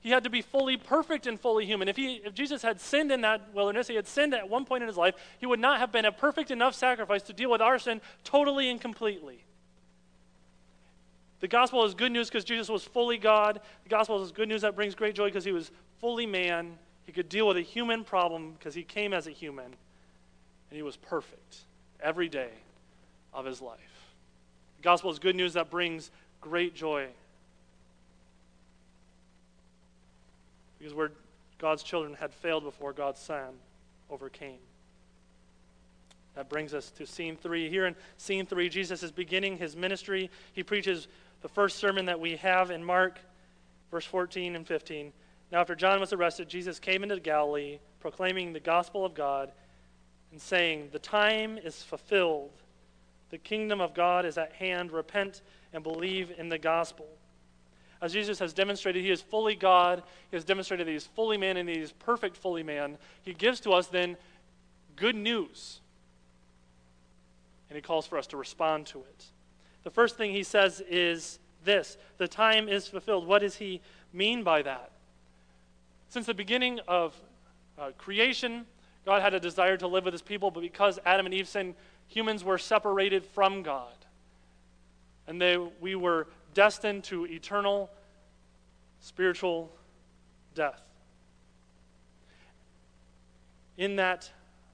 He 0.00 0.10
had 0.10 0.24
to 0.24 0.30
be 0.30 0.42
fully 0.42 0.76
perfect 0.76 1.26
and 1.26 1.40
fully 1.40 1.64
human. 1.64 1.88
If, 1.88 1.96
he, 1.96 2.16
if 2.24 2.34
Jesus 2.34 2.60
had 2.60 2.80
sinned 2.80 3.10
in 3.10 3.22
that 3.22 3.54
wilderness, 3.54 3.88
he 3.88 3.94
had 3.94 4.06
sinned 4.06 4.34
at 4.34 4.50
one 4.50 4.64
point 4.64 4.82
in 4.82 4.88
his 4.88 4.98
life, 4.98 5.14
he 5.38 5.46
would 5.46 5.60
not 5.60 5.78
have 5.78 5.92
been 5.92 6.04
a 6.04 6.12
perfect 6.12 6.50
enough 6.50 6.74
sacrifice 6.74 7.22
to 7.22 7.32
deal 7.32 7.50
with 7.50 7.62
our 7.62 7.78
sin 7.78 8.00
totally 8.22 8.68
and 8.68 8.80
completely. 8.80 9.44
The 11.40 11.48
gospel 11.48 11.84
is 11.84 11.94
good 11.94 12.12
news 12.12 12.28
because 12.28 12.44
Jesus 12.44 12.68
was 12.68 12.84
fully 12.84 13.16
God. 13.16 13.60
The 13.84 13.88
gospel 13.88 14.22
is 14.22 14.32
good 14.32 14.48
news 14.48 14.62
that 14.62 14.74
brings 14.76 14.94
great 14.94 15.14
joy 15.14 15.26
because 15.26 15.44
he 15.44 15.52
was 15.52 15.70
fully 16.00 16.26
man. 16.26 16.78
He 17.04 17.12
could 17.12 17.28
deal 17.28 17.46
with 17.46 17.56
a 17.56 17.62
human 17.62 18.04
problem 18.04 18.52
because 18.58 18.74
he 18.74 18.82
came 18.82 19.14
as 19.14 19.26
a 19.26 19.30
human. 19.30 19.66
And 19.66 20.76
he 20.76 20.82
was 20.82 20.96
perfect 20.96 21.64
every 22.04 22.28
day 22.28 22.50
of 23.32 23.44
his 23.46 23.60
life. 23.60 23.80
The 24.76 24.82
gospel 24.82 25.10
is 25.10 25.18
good 25.18 25.34
news 25.34 25.54
that 25.54 25.70
brings 25.70 26.10
great 26.40 26.76
joy. 26.76 27.08
Because 30.78 30.94
where 30.94 31.10
God's 31.58 31.82
children 31.82 32.14
had 32.14 32.32
failed 32.32 32.62
before, 32.62 32.92
God's 32.92 33.18
Son 33.18 33.54
overcame. 34.10 34.58
That 36.36 36.48
brings 36.48 36.74
us 36.74 36.90
to 36.92 37.06
scene 37.06 37.36
three. 37.36 37.70
Here 37.70 37.86
in 37.86 37.96
scene 38.18 38.44
three, 38.44 38.68
Jesus 38.68 39.02
is 39.02 39.10
beginning 39.10 39.56
his 39.56 39.74
ministry. 39.74 40.30
He 40.52 40.62
preaches 40.62 41.08
the 41.42 41.48
first 41.48 41.78
sermon 41.78 42.06
that 42.06 42.20
we 42.20 42.36
have 42.36 42.70
in 42.70 42.84
Mark, 42.84 43.18
verse 43.90 44.04
14 44.04 44.56
and 44.56 44.66
15. 44.66 45.12
Now, 45.52 45.60
after 45.60 45.74
John 45.74 46.00
was 46.00 46.12
arrested, 46.12 46.48
Jesus 46.48 46.80
came 46.80 47.02
into 47.02 47.18
Galilee, 47.20 47.78
proclaiming 48.00 48.52
the 48.52 48.60
gospel 48.60 49.04
of 49.06 49.14
God 49.14 49.52
and 50.34 50.42
saying, 50.42 50.88
The 50.90 50.98
time 50.98 51.58
is 51.58 51.84
fulfilled. 51.84 52.50
The 53.30 53.38
kingdom 53.38 53.80
of 53.80 53.94
God 53.94 54.26
is 54.26 54.36
at 54.36 54.52
hand. 54.54 54.90
Repent 54.90 55.42
and 55.72 55.84
believe 55.84 56.32
in 56.36 56.48
the 56.48 56.58
gospel. 56.58 57.06
As 58.02 58.12
Jesus 58.12 58.40
has 58.40 58.52
demonstrated, 58.52 59.04
he 59.04 59.12
is 59.12 59.22
fully 59.22 59.54
God. 59.54 60.02
He 60.32 60.36
has 60.36 60.44
demonstrated 60.44 60.88
that 60.88 60.90
he 60.90 60.96
is 60.96 61.06
fully 61.06 61.36
man 61.36 61.56
and 61.56 61.68
he 61.68 61.78
is 61.78 61.92
perfect 61.92 62.36
fully 62.36 62.64
man. 62.64 62.98
He 63.22 63.32
gives 63.32 63.60
to 63.60 63.70
us 63.70 63.86
then 63.86 64.16
good 64.96 65.14
news. 65.14 65.78
And 67.70 67.76
he 67.76 67.80
calls 67.80 68.04
for 68.04 68.18
us 68.18 68.26
to 68.28 68.36
respond 68.36 68.86
to 68.86 68.98
it. 68.98 69.26
The 69.84 69.90
first 69.90 70.16
thing 70.16 70.32
he 70.32 70.42
says 70.42 70.82
is 70.90 71.38
this 71.64 71.96
the 72.18 72.26
time 72.26 72.68
is 72.68 72.88
fulfilled. 72.88 73.28
What 73.28 73.42
does 73.42 73.54
he 73.54 73.80
mean 74.12 74.42
by 74.42 74.62
that? 74.62 74.90
Since 76.08 76.26
the 76.26 76.34
beginning 76.34 76.80
of 76.88 77.14
uh, 77.78 77.92
creation, 77.96 78.66
God 79.04 79.22
had 79.22 79.34
a 79.34 79.40
desire 79.40 79.76
to 79.76 79.86
live 79.86 80.04
with 80.04 80.14
his 80.14 80.22
people, 80.22 80.50
but 80.50 80.60
because 80.60 80.98
Adam 81.04 81.26
and 81.26 81.34
Eve 81.34 81.48
sinned, 81.48 81.74
humans 82.08 82.42
were 82.42 82.58
separated 82.58 83.24
from 83.24 83.62
God. 83.62 83.92
And 85.26 85.40
they, 85.40 85.56
we 85.80 85.94
were 85.94 86.26
destined 86.54 87.04
to 87.04 87.26
eternal 87.26 87.90
spiritual 89.00 89.70
death. 90.54 90.80
In 93.76 93.96
that 93.96 94.30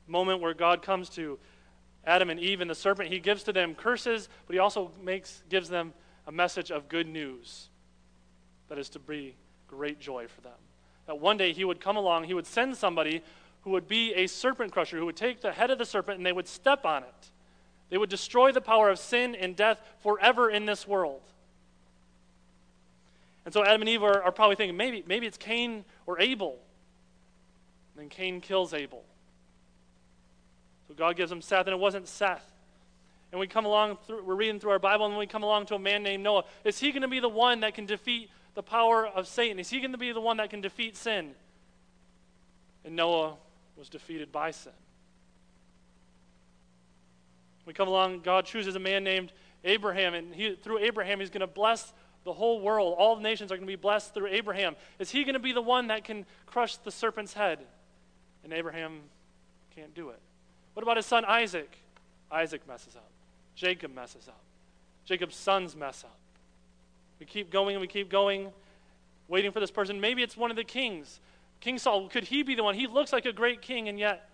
moment 0.06 0.40
where 0.40 0.54
God 0.54 0.82
comes 0.82 1.08
to 1.10 1.38
Adam 2.04 2.30
and 2.30 2.38
Eve 2.38 2.60
and 2.60 2.70
the 2.70 2.74
serpent, 2.74 3.10
he 3.10 3.18
gives 3.18 3.42
to 3.44 3.52
them 3.52 3.74
curses, 3.74 4.28
but 4.46 4.54
he 4.54 4.58
also 4.58 4.90
makes, 5.02 5.42
gives 5.48 5.68
them 5.68 5.92
a 6.26 6.32
message 6.32 6.70
of 6.70 6.88
good 6.88 7.08
news 7.08 7.68
that 8.68 8.78
is 8.78 8.88
to 8.90 8.98
be 8.98 9.34
great 9.66 10.00
joy 10.00 10.26
for 10.28 10.40
them. 10.42 10.52
That 11.06 11.18
one 11.18 11.36
day 11.36 11.52
he 11.52 11.64
would 11.64 11.80
come 11.80 11.96
along, 11.96 12.24
he 12.24 12.34
would 12.34 12.46
send 12.46 12.76
somebody 12.76 13.22
who 13.62 13.70
would 13.70 13.88
be 13.88 14.14
a 14.14 14.26
serpent 14.26 14.72
crusher, 14.72 14.96
who 14.98 15.06
would 15.06 15.16
take 15.16 15.40
the 15.40 15.52
head 15.52 15.70
of 15.70 15.78
the 15.78 15.84
serpent 15.84 16.16
and 16.16 16.26
they 16.26 16.32
would 16.32 16.48
step 16.48 16.84
on 16.84 17.02
it. 17.02 17.30
They 17.90 17.98
would 17.98 18.08
destroy 18.08 18.52
the 18.52 18.60
power 18.60 18.88
of 18.88 18.98
sin 18.98 19.34
and 19.34 19.56
death 19.56 19.80
forever 20.02 20.48
in 20.48 20.64
this 20.64 20.86
world. 20.86 21.22
And 23.44 23.52
so 23.52 23.64
Adam 23.64 23.82
and 23.82 23.88
Eve 23.88 24.02
are, 24.02 24.22
are 24.22 24.32
probably 24.32 24.56
thinking 24.56 24.76
maybe, 24.76 25.02
maybe 25.06 25.26
it's 25.26 25.36
Cain 25.36 25.84
or 26.06 26.20
Abel. 26.20 26.58
And 27.94 28.02
then 28.02 28.08
Cain 28.08 28.40
kills 28.40 28.72
Abel. 28.72 29.02
So 30.88 30.94
God 30.94 31.16
gives 31.16 31.32
him 31.32 31.42
Seth, 31.42 31.66
and 31.66 31.74
it 31.74 31.78
wasn't 31.78 32.06
Seth. 32.06 32.46
And 33.32 33.40
we 33.40 33.46
come 33.46 33.64
along, 33.64 33.98
through, 34.06 34.24
we're 34.24 34.34
reading 34.34 34.60
through 34.60 34.72
our 34.72 34.78
Bible, 34.78 35.06
and 35.06 35.16
we 35.16 35.26
come 35.26 35.42
along 35.42 35.66
to 35.66 35.74
a 35.74 35.78
man 35.78 36.02
named 36.02 36.22
Noah. 36.22 36.44
Is 36.64 36.78
he 36.78 36.92
going 36.92 37.02
to 37.02 37.08
be 37.08 37.20
the 37.20 37.28
one 37.28 37.60
that 37.60 37.74
can 37.74 37.86
defeat 37.86 38.30
the 38.54 38.62
power 38.62 39.06
of 39.06 39.26
Satan? 39.26 39.58
Is 39.58 39.70
he 39.70 39.78
going 39.78 39.92
to 39.92 39.98
be 39.98 40.12
the 40.12 40.20
one 40.20 40.36
that 40.38 40.50
can 40.50 40.60
defeat 40.60 40.96
sin? 40.96 41.32
And 42.84 42.96
Noah 42.96 43.36
was 43.80 43.88
defeated 43.88 44.30
by 44.30 44.50
sin. 44.52 44.72
We 47.64 47.72
come 47.72 47.88
along, 47.88 48.20
God 48.20 48.44
chooses 48.44 48.76
a 48.76 48.78
man 48.78 49.02
named 49.02 49.32
Abraham, 49.64 50.14
and 50.14 50.34
he, 50.34 50.54
through 50.54 50.78
Abraham, 50.78 51.18
he's 51.18 51.30
going 51.30 51.40
to 51.40 51.46
bless 51.46 51.92
the 52.24 52.32
whole 52.32 52.60
world. 52.60 52.94
All 52.98 53.16
the 53.16 53.22
nations 53.22 53.50
are 53.50 53.56
going 53.56 53.66
to 53.66 53.72
be 53.72 53.76
blessed 53.76 54.12
through 54.12 54.28
Abraham. 54.28 54.76
Is 54.98 55.10
he 55.10 55.24
going 55.24 55.34
to 55.34 55.40
be 55.40 55.52
the 55.52 55.62
one 55.62 55.86
that 55.86 56.04
can 56.04 56.26
crush 56.46 56.76
the 56.76 56.90
serpent's 56.90 57.32
head? 57.32 57.58
And 58.44 58.52
Abraham 58.52 59.00
can't 59.74 59.94
do 59.94 60.10
it. 60.10 60.18
What 60.74 60.82
about 60.82 60.96
his 60.96 61.06
son 61.06 61.24
Isaac? 61.24 61.78
Isaac 62.30 62.66
messes 62.68 62.96
up. 62.96 63.10
Jacob 63.54 63.94
messes 63.94 64.28
up. 64.28 64.42
Jacob's 65.06 65.36
sons 65.36 65.74
mess 65.74 66.04
up. 66.04 66.18
We 67.18 67.26
keep 67.26 67.50
going 67.50 67.76
and 67.76 67.80
we 67.80 67.88
keep 67.88 68.10
going, 68.10 68.50
waiting 69.28 69.52
for 69.52 69.60
this 69.60 69.70
person. 69.70 70.00
Maybe 70.00 70.22
it's 70.22 70.36
one 70.36 70.50
of 70.50 70.56
the 70.56 70.64
kings. 70.64 71.20
King 71.60 71.78
Saul, 71.78 72.08
could 72.08 72.24
he 72.24 72.42
be 72.42 72.54
the 72.54 72.64
one? 72.64 72.74
He 72.74 72.86
looks 72.86 73.12
like 73.12 73.26
a 73.26 73.32
great 73.32 73.62
king, 73.62 73.88
and 73.88 73.98
yet 73.98 74.28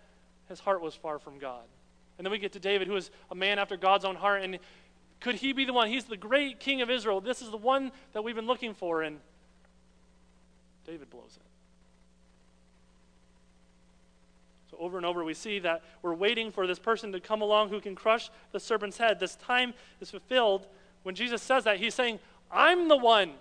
his 0.47 0.59
heart 0.59 0.81
was 0.81 0.95
far 0.95 1.19
from 1.19 1.39
God. 1.39 1.63
And 2.17 2.25
then 2.25 2.31
we 2.31 2.39
get 2.39 2.53
to 2.53 2.59
David, 2.59 2.87
who 2.87 2.95
is 2.95 3.11
a 3.29 3.35
man 3.35 3.59
after 3.59 3.77
God's 3.77 4.05
own 4.05 4.15
heart, 4.15 4.41
and 4.43 4.59
could 5.19 5.35
he 5.35 5.51
be 5.51 5.65
the 5.65 5.73
one? 5.73 5.89
He's 5.89 6.05
the 6.05 6.17
great 6.17 6.59
king 6.59 6.81
of 6.81 6.89
Israel. 6.89 7.21
This 7.21 7.41
is 7.41 7.49
the 7.49 7.57
one 7.57 7.91
that 8.13 8.23
we've 8.23 8.35
been 8.35 8.47
looking 8.47 8.73
for, 8.73 9.01
and 9.01 9.19
David 10.85 11.09
blows 11.09 11.35
it. 11.35 11.41
So, 14.71 14.77
over 14.79 14.97
and 14.97 15.05
over, 15.05 15.23
we 15.23 15.33
see 15.33 15.59
that 15.59 15.83
we're 16.01 16.13
waiting 16.13 16.51
for 16.51 16.67
this 16.67 16.79
person 16.79 17.11
to 17.11 17.19
come 17.19 17.41
along 17.41 17.69
who 17.69 17.81
can 17.81 17.95
crush 17.95 18.29
the 18.51 18.59
serpent's 18.59 18.97
head. 18.97 19.19
This 19.19 19.35
time 19.35 19.73
is 19.99 20.11
fulfilled. 20.11 20.67
When 21.03 21.15
Jesus 21.15 21.41
says 21.41 21.63
that, 21.65 21.77
he's 21.77 21.93
saying, 21.93 22.19
I'm 22.51 22.87
the 22.87 22.97
one. 22.97 23.33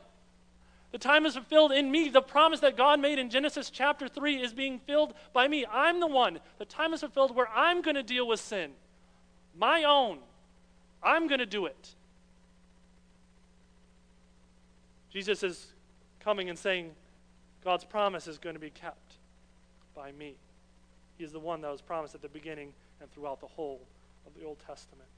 The 0.92 0.98
time 0.98 1.26
is 1.26 1.34
fulfilled 1.34 1.72
in 1.72 1.90
me. 1.90 2.08
The 2.08 2.22
promise 2.22 2.60
that 2.60 2.76
God 2.76 3.00
made 3.00 3.18
in 3.18 3.28
Genesis 3.28 3.70
chapter 3.70 4.08
3 4.08 4.42
is 4.42 4.52
being 4.52 4.78
filled 4.78 5.14
by 5.32 5.48
me. 5.48 5.66
I'm 5.70 6.00
the 6.00 6.06
one. 6.06 6.38
The 6.58 6.64
time 6.64 6.94
is 6.94 7.00
fulfilled 7.00 7.34
where 7.34 7.48
I'm 7.54 7.82
going 7.82 7.96
to 7.96 8.02
deal 8.02 8.26
with 8.26 8.40
sin. 8.40 8.72
My 9.58 9.84
own. 9.84 10.18
I'm 11.02 11.26
going 11.26 11.40
to 11.40 11.46
do 11.46 11.66
it. 11.66 11.94
Jesus 15.12 15.42
is 15.42 15.66
coming 16.20 16.48
and 16.50 16.58
saying, 16.58 16.92
God's 17.64 17.84
promise 17.84 18.26
is 18.26 18.38
going 18.38 18.54
to 18.54 18.60
be 18.60 18.70
kept 18.70 19.14
by 19.94 20.12
me. 20.12 20.34
He 21.18 21.24
is 21.24 21.32
the 21.32 21.40
one 21.40 21.62
that 21.62 21.70
was 21.70 21.80
promised 21.80 22.14
at 22.14 22.22
the 22.22 22.28
beginning 22.28 22.72
and 23.00 23.10
throughout 23.12 23.40
the 23.40 23.46
whole 23.46 23.80
of 24.26 24.38
the 24.38 24.46
Old 24.46 24.58
Testament. 24.66 25.08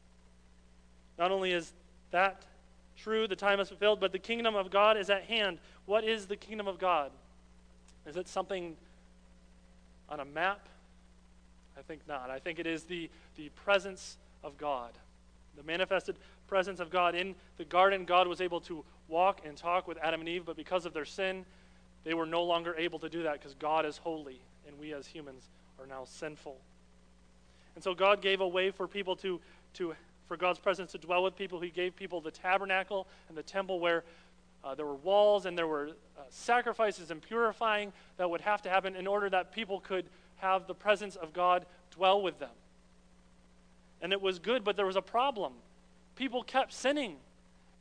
Not 1.18 1.30
only 1.30 1.52
is 1.52 1.72
that 2.10 2.44
true, 3.02 3.26
the 3.26 3.36
time 3.36 3.60
is 3.60 3.68
fulfilled, 3.68 4.00
but 4.00 4.12
the 4.12 4.18
kingdom 4.18 4.54
of 4.54 4.70
God 4.70 4.96
is 4.96 5.10
at 5.10 5.24
hand. 5.24 5.58
What 5.86 6.04
is 6.04 6.26
the 6.26 6.36
kingdom 6.36 6.68
of 6.68 6.78
God? 6.78 7.10
Is 8.06 8.16
it 8.16 8.28
something 8.28 8.76
on 10.08 10.20
a 10.20 10.24
map? 10.24 10.68
I 11.78 11.82
think 11.82 12.00
not. 12.08 12.30
I 12.30 12.38
think 12.38 12.58
it 12.58 12.66
is 12.66 12.84
the, 12.84 13.08
the 13.36 13.48
presence 13.50 14.16
of 14.42 14.58
God. 14.58 14.92
The 15.56 15.62
manifested 15.62 16.16
presence 16.48 16.80
of 16.80 16.90
God. 16.90 17.14
In 17.14 17.34
the 17.56 17.64
garden, 17.64 18.04
God 18.04 18.26
was 18.26 18.40
able 18.40 18.60
to 18.62 18.84
walk 19.08 19.42
and 19.44 19.56
talk 19.56 19.86
with 19.86 19.98
Adam 19.98 20.20
and 20.20 20.28
Eve, 20.28 20.44
but 20.44 20.56
because 20.56 20.86
of 20.86 20.92
their 20.92 21.04
sin, 21.04 21.44
they 22.04 22.14
were 22.14 22.26
no 22.26 22.42
longer 22.42 22.74
able 22.76 22.98
to 23.00 23.08
do 23.08 23.22
that 23.24 23.34
because 23.34 23.54
God 23.54 23.84
is 23.84 23.98
holy, 23.98 24.40
and 24.66 24.78
we 24.78 24.92
as 24.92 25.06
humans 25.06 25.48
are 25.80 25.86
now 25.86 26.04
sinful. 26.04 26.56
And 27.74 27.84
so 27.84 27.94
God 27.94 28.20
gave 28.20 28.40
a 28.40 28.48
way 28.48 28.70
for 28.70 28.88
people 28.88 29.14
to, 29.16 29.40
to 29.74 29.94
for 30.28 30.36
God's 30.36 30.58
presence 30.58 30.92
to 30.92 30.98
dwell 30.98 31.24
with 31.24 31.36
people. 31.36 31.58
He 31.60 31.70
gave 31.70 31.96
people 31.96 32.20
the 32.20 32.30
tabernacle 32.30 33.08
and 33.28 33.36
the 33.36 33.42
temple 33.42 33.80
where 33.80 34.04
uh, 34.62 34.74
there 34.74 34.86
were 34.86 34.94
walls 34.94 35.46
and 35.46 35.56
there 35.56 35.66
were 35.66 35.88
uh, 35.88 36.22
sacrifices 36.28 37.10
and 37.10 37.22
purifying 37.22 37.92
that 38.18 38.28
would 38.28 38.42
have 38.42 38.62
to 38.62 38.68
happen 38.68 38.94
in 38.94 39.06
order 39.06 39.30
that 39.30 39.52
people 39.52 39.80
could 39.80 40.04
have 40.36 40.66
the 40.66 40.74
presence 40.74 41.16
of 41.16 41.32
God 41.32 41.66
dwell 41.90 42.22
with 42.22 42.38
them. 42.38 42.50
And 44.00 44.12
it 44.12 44.20
was 44.20 44.38
good, 44.38 44.62
but 44.62 44.76
there 44.76 44.86
was 44.86 44.96
a 44.96 45.02
problem. 45.02 45.54
People 46.14 46.42
kept 46.42 46.72
sinning. 46.72 47.16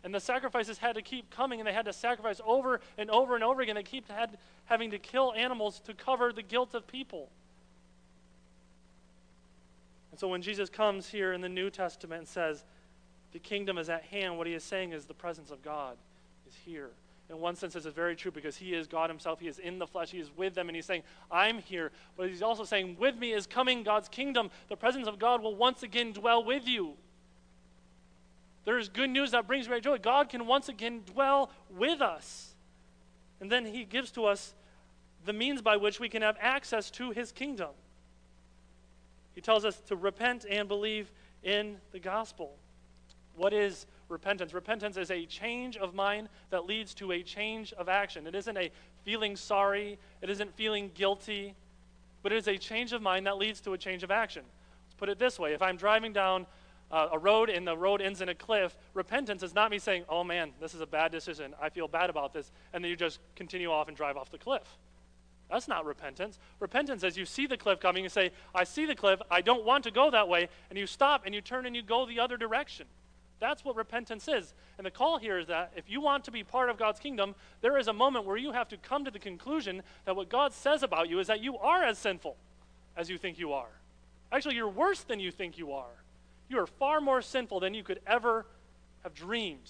And 0.04 0.14
the 0.14 0.20
sacrifices 0.20 0.78
had 0.78 0.96
to 0.96 1.02
keep 1.02 1.30
coming, 1.30 1.60
and 1.60 1.68
they 1.68 1.74
had 1.74 1.86
to 1.86 1.94
sacrifice 1.94 2.40
over 2.46 2.80
and 2.98 3.10
over 3.10 3.36
and 3.36 3.44
over 3.44 3.62
again. 3.62 3.76
They 3.76 3.84
keep 3.84 4.10
had, 4.10 4.38
having 4.66 4.92
to 4.92 5.00
kill 5.00 5.34
animals 5.34 5.80
to 5.82 5.94
cover 5.94 6.32
the 6.32 6.44
guilt 6.44 6.74
of 6.74 6.88
people. 6.88 7.30
And 10.18 10.20
so 10.20 10.30
when 10.30 10.42
Jesus 10.42 10.68
comes 10.68 11.08
here 11.08 11.34
in 11.34 11.42
the 11.42 11.48
New 11.48 11.70
Testament 11.70 12.22
and 12.22 12.28
says, 12.28 12.64
the 13.34 13.38
kingdom 13.38 13.78
is 13.78 13.88
at 13.88 14.02
hand, 14.06 14.36
what 14.36 14.48
he 14.48 14.54
is 14.54 14.64
saying 14.64 14.92
is 14.92 15.06
the 15.06 15.14
presence 15.14 15.52
of 15.52 15.62
God 15.62 15.96
is 16.48 16.56
here. 16.66 16.90
In 17.30 17.40
one 17.40 17.56
sense, 17.56 17.76
this 17.76 17.86
is 17.86 17.94
very 17.94 18.16
true 18.16 18.32
because 18.32 18.58
he 18.58 18.74
is 18.74 18.88
God 18.88 19.12
himself. 19.12 19.40
He 19.40 19.48
is 19.48 19.60
in 19.60 19.78
the 19.78 19.86
flesh. 19.86 20.10
He 20.10 20.18
is 20.18 20.32
with 20.36 20.56
them, 20.56 20.70
and 20.70 20.76
he's 20.76 20.88
saying, 20.88 21.04
I'm 21.30 21.60
here. 21.60 21.92
But 22.18 22.30
he's 22.30 22.42
also 22.42 22.64
saying, 22.64 22.98
With 23.00 23.16
me 23.16 23.32
is 23.32 23.46
coming 23.46 23.84
God's 23.84 24.10
kingdom. 24.10 24.50
The 24.70 24.76
presence 24.76 25.08
of 25.08 25.20
God 25.20 25.44
will 25.44 25.56
once 25.56 25.84
again 25.84 26.14
dwell 26.14 26.44
with 26.44 26.68
you. 26.68 26.94
There 28.66 28.80
is 28.80 28.90
good 28.90 29.12
news 29.12 29.30
that 29.32 29.46
brings 29.46 29.68
great 29.68 29.84
joy. 29.84 30.00
God 30.00 30.30
can 30.30 30.48
once 30.48 30.68
again 30.68 31.04
dwell 31.06 31.52
with 31.70 32.02
us. 32.02 32.56
And 33.40 33.52
then 33.52 33.68
he 33.68 33.84
gives 33.84 34.10
to 34.14 34.26
us 34.26 34.56
the 35.26 35.34
means 35.34 35.62
by 35.62 35.78
which 35.78 36.00
we 36.00 36.10
can 36.10 36.24
have 36.24 36.38
access 36.42 36.90
to 36.90 37.12
his 37.12 37.32
kingdom. 37.32 37.70
He 39.38 39.42
tells 39.42 39.66
us 39.66 39.80
to 39.82 39.96
repent 39.96 40.48
and 40.50 40.68
believe 40.68 41.12
in 41.44 41.78
the 41.92 42.00
gospel. 42.00 42.56
What 43.36 43.54
is 43.54 43.86
repentance? 44.10 44.52
Repentance 44.52 44.98
is 44.98 45.12
a 45.12 45.28
change 45.28 45.78
of 45.78 45.94
mind 45.94 46.30
that 46.50 46.66
leads 46.66 46.96
to 46.96 47.12
a 47.12 47.22
change 47.22 47.72
of 47.74 47.88
action. 47.88 48.26
It 48.26 48.34
isn't 48.34 48.58
a 48.58 48.72
feeling 49.04 49.36
sorry, 49.36 50.00
it 50.24 50.32
isn't 50.32 50.56
feeling 50.56 50.90
guilty, 50.96 51.54
but 52.24 52.32
it 52.32 52.38
is 52.38 52.48
a 52.48 52.58
change 52.58 52.94
of 52.94 53.04
mind 53.04 53.28
that 53.28 53.38
leads 53.38 53.62
to 53.62 53.74
a 53.74 53.78
change 53.78 54.02
of 54.02 54.10
action. 54.10 54.42
Let's 54.88 54.96
put 54.96 55.08
it 55.08 55.20
this 55.20 55.38
way 55.38 55.54
if 55.54 55.62
I'm 55.62 55.78
driving 55.78 56.14
down 56.14 56.48
uh, 56.90 57.10
a 57.12 57.20
road 57.20 57.52
and 57.52 57.68
the 57.68 57.78
road 57.78 58.02
ends 58.02 58.22
in 58.22 58.30
a 58.30 58.36
cliff, 58.36 58.76
repentance 58.96 59.44
is 59.44 59.54
not 59.54 59.70
me 59.70 59.78
saying, 59.78 60.06
oh 60.10 60.24
man, 60.24 60.52
this 60.60 60.74
is 60.74 60.82
a 60.82 60.88
bad 60.88 61.12
decision. 61.12 61.54
I 61.62 61.70
feel 61.70 61.88
bad 61.88 62.10
about 62.10 62.34
this. 62.34 62.52
And 62.74 62.84
then 62.84 62.90
you 62.90 62.98
just 62.98 63.20
continue 63.36 63.70
off 63.70 63.88
and 63.88 63.96
drive 63.96 64.18
off 64.18 64.32
the 64.32 64.40
cliff. 64.40 64.80
That's 65.50 65.68
not 65.68 65.86
repentance. 65.86 66.40
Repentance 66.60 67.04
is 67.04 67.18
you 67.18 67.26
see 67.26 67.48
the 67.48 67.58
cliff 67.58 67.80
coming, 67.80 68.04
you 68.04 68.10
say, 68.10 68.32
I 68.54 68.64
see 68.64 68.86
the 68.86 68.96
cliff, 68.96 69.22
I 69.32 69.42
don't 69.42 69.66
want 69.66 69.86
to 69.86 69.92
go 69.92 70.12
that 70.12 70.28
way, 70.28 70.50
and 70.70 70.78
you 70.78 70.86
stop 70.86 71.24
and 71.26 71.34
you 71.34 71.42
turn 71.42 71.66
and 71.66 71.76
you 71.76 71.82
go 71.82 72.06
the 72.06 72.20
other 72.20 72.38
direction. 72.38 72.88
That's 73.40 73.64
what 73.64 73.76
repentance 73.76 74.28
is. 74.28 74.54
And 74.78 74.86
the 74.86 74.92
call 74.92 75.20
here 75.20 75.38
is 75.38 75.48
that 75.48 75.72
if 75.76 75.90
you 75.90 76.02
want 76.02 76.24
to 76.26 76.32
be 76.32 76.44
part 76.44 76.70
of 76.70 76.78
God's 76.78 77.00
kingdom, 77.00 77.36
there 77.62 77.78
is 77.78 77.88
a 77.88 77.94
moment 77.94 78.26
where 78.26 78.38
you 78.38 78.52
have 78.52 78.68
to 78.70 78.78
come 78.78 79.06
to 79.06 79.12
the 79.12 79.20
conclusion 79.20 79.84
that 80.06 80.16
what 80.16 80.30
God 80.30 80.54
says 80.54 80.84
about 80.84 81.08
you 81.08 81.20
is 81.20 81.28
that 81.28 81.42
you 81.42 81.58
are 81.58 81.84
as 81.84 81.98
sinful 81.98 82.36
as 82.96 83.10
you 83.10 83.18
think 83.18 83.38
you 83.38 83.54
are. 83.54 83.70
Actually, 84.32 84.56
you're 84.56 84.68
worse 84.68 85.04
than 85.04 85.20
you 85.20 85.32
think 85.32 85.58
you 85.58 85.72
are. 85.72 86.04
You 86.50 86.60
are 86.60 86.68
far 86.68 87.00
more 87.00 87.22
sinful 87.22 87.60
than 87.60 87.74
you 87.74 87.84
could 87.84 88.00
ever 88.08 88.46
have 89.04 89.14
dreamed. 89.14 89.70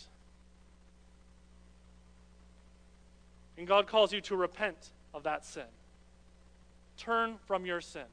And 3.57 3.67
God 3.67 3.87
calls 3.87 4.13
you 4.13 4.21
to 4.21 4.35
repent 4.35 4.91
of 5.17 5.23
that 5.23 5.43
sin. 5.43 5.63
Turn 6.97 7.35
from 7.45 7.65
your 7.65 7.81
sin. 7.81 8.03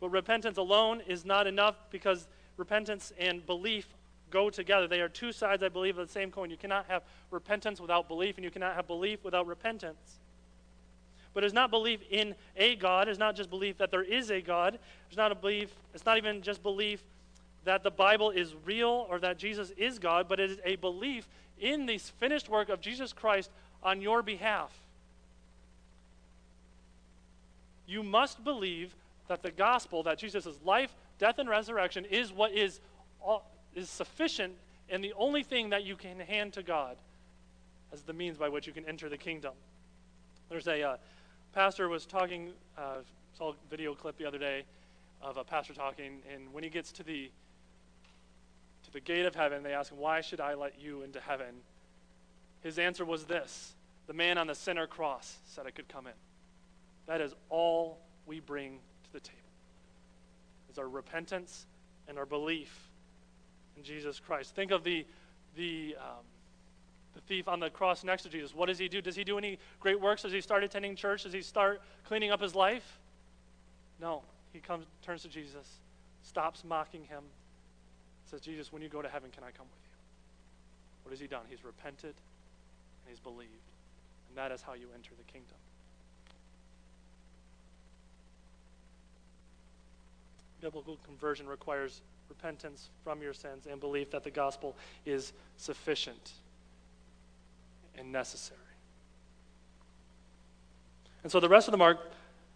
But 0.00 0.10
repentance 0.10 0.58
alone 0.58 1.00
is 1.06 1.24
not 1.24 1.46
enough 1.46 1.76
because 1.90 2.26
repentance 2.56 3.12
and 3.18 3.46
belief 3.46 3.86
go 4.30 4.50
together. 4.50 4.88
They 4.88 5.00
are 5.00 5.08
two 5.08 5.32
sides, 5.32 5.62
I 5.62 5.68
believe, 5.68 5.96
of 5.96 6.08
the 6.08 6.12
same 6.12 6.30
coin. 6.30 6.50
You 6.50 6.56
cannot 6.56 6.86
have 6.88 7.02
repentance 7.30 7.80
without 7.80 8.08
belief, 8.08 8.36
and 8.36 8.44
you 8.44 8.50
cannot 8.50 8.74
have 8.74 8.86
belief 8.86 9.22
without 9.24 9.46
repentance. 9.46 10.18
But 11.32 11.44
it's 11.44 11.54
not 11.54 11.70
belief 11.70 12.00
in 12.10 12.34
a 12.56 12.76
God. 12.76 13.08
It's 13.08 13.18
not 13.18 13.36
just 13.36 13.50
belief 13.50 13.78
that 13.78 13.90
there 13.90 14.02
is 14.02 14.30
a 14.30 14.40
God. 14.40 14.78
It's 15.08 15.16
not 15.16 15.32
a 15.32 15.34
belief. 15.34 15.70
It's 15.94 16.04
not 16.04 16.18
even 16.18 16.42
just 16.42 16.62
belief 16.62 17.02
that 17.64 17.82
the 17.82 17.90
Bible 17.90 18.30
is 18.30 18.54
real 18.64 19.06
or 19.08 19.18
that 19.20 19.38
Jesus 19.38 19.70
is 19.76 19.98
God, 19.98 20.26
but 20.28 20.38
it 20.38 20.50
is 20.50 20.58
a 20.64 20.76
belief 20.76 21.28
in 21.58 21.86
the 21.86 21.98
finished 21.98 22.48
work 22.48 22.68
of 22.68 22.80
Jesus 22.80 23.12
Christ 23.12 23.50
on 23.84 24.00
your 24.00 24.22
behalf. 24.22 24.72
You 27.86 28.02
must 28.02 28.42
believe 28.42 28.94
that 29.28 29.42
the 29.42 29.50
gospel, 29.50 30.02
that 30.04 30.18
Jesus' 30.18 30.58
life, 30.64 30.94
death, 31.18 31.38
and 31.38 31.48
resurrection 31.48 32.04
is 32.06 32.32
what 32.32 32.52
is, 32.52 32.80
is 33.74 33.90
sufficient 33.90 34.54
and 34.88 35.02
the 35.02 35.12
only 35.16 35.42
thing 35.42 35.70
that 35.70 35.84
you 35.84 35.96
can 35.96 36.20
hand 36.20 36.52
to 36.54 36.62
God 36.62 36.96
as 37.92 38.02
the 38.02 38.12
means 38.12 38.36
by 38.36 38.48
which 38.48 38.66
you 38.66 38.72
can 38.72 38.84
enter 38.86 39.08
the 39.08 39.16
kingdom. 39.16 39.54
There's 40.48 40.66
a 40.66 40.82
uh, 40.82 40.96
pastor 41.54 41.88
was 41.88 42.04
talking, 42.04 42.50
uh, 42.76 42.96
saw 43.36 43.50
a 43.50 43.54
video 43.70 43.94
clip 43.94 44.18
the 44.18 44.26
other 44.26 44.38
day 44.38 44.64
of 45.22 45.36
a 45.36 45.44
pastor 45.44 45.72
talking, 45.72 46.20
and 46.32 46.52
when 46.52 46.62
he 46.62 46.70
gets 46.70 46.92
to 46.92 47.02
the 47.02 47.30
to 48.84 48.92
the 48.92 49.00
gate 49.00 49.24
of 49.24 49.34
heaven, 49.34 49.62
they 49.62 49.72
ask 49.72 49.90
him, 49.90 49.98
"Why 49.98 50.20
should 50.20 50.40
I 50.40 50.52
let 50.54 50.78
you 50.78 51.02
into 51.02 51.18
heaven?" 51.18 51.62
His 52.64 52.78
answer 52.78 53.04
was 53.04 53.24
this 53.24 53.74
The 54.08 54.12
man 54.12 54.38
on 54.38 54.48
the 54.48 54.54
center 54.54 54.88
cross 54.88 55.38
said 55.44 55.66
I 55.66 55.70
could 55.70 55.86
come 55.86 56.08
in. 56.08 56.14
That 57.06 57.20
is 57.20 57.32
all 57.50 58.00
we 58.26 58.40
bring 58.40 58.78
to 59.04 59.12
the 59.12 59.20
table. 59.20 59.38
Is 60.72 60.78
our 60.78 60.88
repentance 60.88 61.66
and 62.08 62.18
our 62.18 62.26
belief 62.26 62.90
in 63.76 63.84
Jesus 63.84 64.18
Christ. 64.18 64.56
Think 64.56 64.72
of 64.72 64.82
the 64.82 65.06
the 65.54 65.94
um, 66.00 66.24
the 67.14 67.20
thief 67.20 67.46
on 67.46 67.60
the 67.60 67.70
cross 67.70 68.02
next 68.02 68.24
to 68.24 68.28
Jesus. 68.28 68.54
What 68.54 68.66
does 68.66 68.78
he 68.78 68.88
do? 68.88 69.00
Does 69.00 69.14
he 69.14 69.22
do 69.22 69.38
any 69.38 69.58
great 69.78 70.00
works? 70.00 70.22
Does 70.22 70.32
he 70.32 70.40
start 70.40 70.64
attending 70.64 70.96
church? 70.96 71.22
Does 71.22 71.32
he 71.32 71.42
start 71.42 71.80
cleaning 72.08 72.32
up 72.32 72.40
his 72.40 72.56
life? 72.56 72.98
No. 74.00 74.22
He 74.52 74.58
comes, 74.58 74.86
turns 75.02 75.22
to 75.22 75.28
Jesus, 75.28 75.80
stops 76.22 76.64
mocking 76.64 77.04
him, 77.04 77.22
says, 78.30 78.40
Jesus, 78.40 78.72
when 78.72 78.82
you 78.82 78.88
go 78.88 79.02
to 79.02 79.08
heaven, 79.08 79.30
can 79.30 79.42
I 79.42 79.50
come 79.50 79.66
with 79.66 79.82
you? 79.82 79.90
What 81.02 81.10
has 81.10 81.20
he 81.20 81.26
done? 81.26 81.42
He's 81.48 81.64
repented 81.64 82.14
and 83.04 83.10
he's 83.10 83.20
believed. 83.20 83.50
And 84.28 84.36
that 84.36 84.52
is 84.52 84.62
how 84.62 84.74
you 84.74 84.88
enter 84.94 85.10
the 85.16 85.32
kingdom. 85.32 85.56
Biblical 90.60 90.98
conversion 91.04 91.46
requires 91.46 92.00
repentance 92.28 92.88
from 93.02 93.20
your 93.20 93.34
sins 93.34 93.66
and 93.70 93.80
belief 93.80 94.10
that 94.10 94.24
the 94.24 94.30
gospel 94.30 94.74
is 95.04 95.32
sufficient 95.56 96.32
and 97.98 98.10
necessary. 98.10 98.58
And 101.22 101.30
so 101.30 101.40
the 101.40 101.48
rest 101.48 101.68
of 101.68 101.72
the 101.72 101.78
mark, 101.78 101.98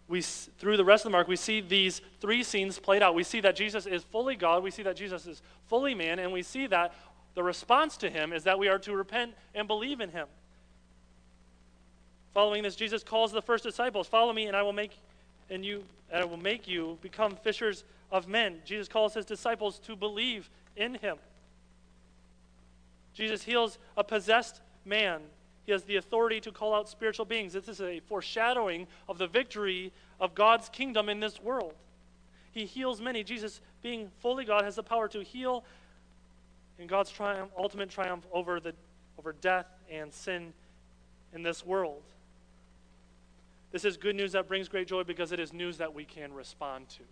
we, 0.07 0.21
through 0.21 0.77
the 0.77 0.85
rest 0.85 1.05
of 1.05 1.11
the 1.11 1.15
mark, 1.15 1.27
we 1.27 1.35
see 1.35 1.61
these 1.61 2.01
three 2.19 2.43
scenes 2.43 2.79
played 2.79 3.01
out. 3.01 3.15
We 3.15 3.23
see 3.23 3.41
that 3.41 3.55
Jesus 3.55 3.85
is 3.85 4.03
fully 4.03 4.35
God, 4.35 4.63
we 4.63 4.71
see 4.71 4.83
that 4.83 4.95
Jesus 4.95 5.25
is 5.25 5.41
fully 5.67 5.95
man, 5.95 6.19
and 6.19 6.31
we 6.31 6.43
see 6.43 6.67
that 6.67 6.93
the 7.35 7.43
response 7.43 7.97
to 7.97 8.09
him 8.09 8.33
is 8.33 8.43
that 8.43 8.57
we 8.57 8.67
are 8.67 8.79
to 8.79 8.95
repent 8.95 9.33
and 9.53 9.67
believe 9.67 10.01
in 10.01 10.09
him. 10.09 10.27
Following 12.33 12.63
this, 12.63 12.75
Jesus 12.75 13.03
calls 13.03 13.31
the 13.31 13.41
first 13.41 13.63
disciples, 13.63 14.07
"Follow 14.07 14.33
me, 14.33 14.45
and 14.45 14.55
I 14.55 14.61
will 14.61 14.73
make 14.73 14.91
and 15.49 15.65
you 15.65 15.83
and 16.11 16.21
I 16.21 16.25
will 16.25 16.37
make 16.37 16.67
you 16.67 16.97
become 17.01 17.35
fishers 17.35 17.83
of 18.11 18.27
men." 18.27 18.61
Jesus 18.65 18.87
calls 18.87 19.13
his 19.13 19.25
disciples 19.25 19.79
to 19.79 19.95
believe 19.95 20.49
in 20.75 20.95
him. 20.95 21.17
Jesus 23.13 23.43
heals 23.43 23.77
a 23.97 24.03
possessed 24.03 24.61
man. 24.85 25.21
He 25.65 25.71
has 25.71 25.83
the 25.83 25.97
authority 25.97 26.39
to 26.41 26.51
call 26.51 26.73
out 26.73 26.87
spiritual 26.87 27.25
beings. 27.25 27.53
This 27.53 27.67
is 27.67 27.81
a 27.81 27.99
foreshadowing 28.01 28.87
of 29.07 29.17
the 29.17 29.27
victory 29.27 29.91
of 30.19 30.33
God's 30.33 30.69
kingdom 30.69 31.09
in 31.09 31.19
this 31.19 31.39
world. 31.41 31.75
He 32.51 32.65
heals 32.65 33.01
many. 33.01 33.23
Jesus, 33.23 33.61
being 33.81 34.09
fully 34.19 34.45
God, 34.45 34.63
has 34.63 34.75
the 34.75 34.83
power 34.83 35.07
to 35.09 35.23
heal 35.23 35.63
in 36.77 36.87
God's 36.87 37.11
triumph, 37.11 37.51
ultimate 37.57 37.89
triumph 37.89 38.25
over, 38.31 38.59
the, 38.59 38.73
over 39.17 39.33
death 39.33 39.67
and 39.91 40.13
sin 40.13 40.53
in 41.33 41.43
this 41.43 41.65
world. 41.65 42.01
This 43.71 43.85
is 43.85 43.97
good 43.97 44.15
news 44.15 44.31
that 44.31 44.47
brings 44.47 44.67
great 44.67 44.87
joy 44.87 45.03
because 45.03 45.31
it 45.31 45.39
is 45.39 45.53
news 45.53 45.77
that 45.77 45.93
we 45.93 46.05
can 46.05 46.33
respond 46.33 46.89
to. 46.89 47.03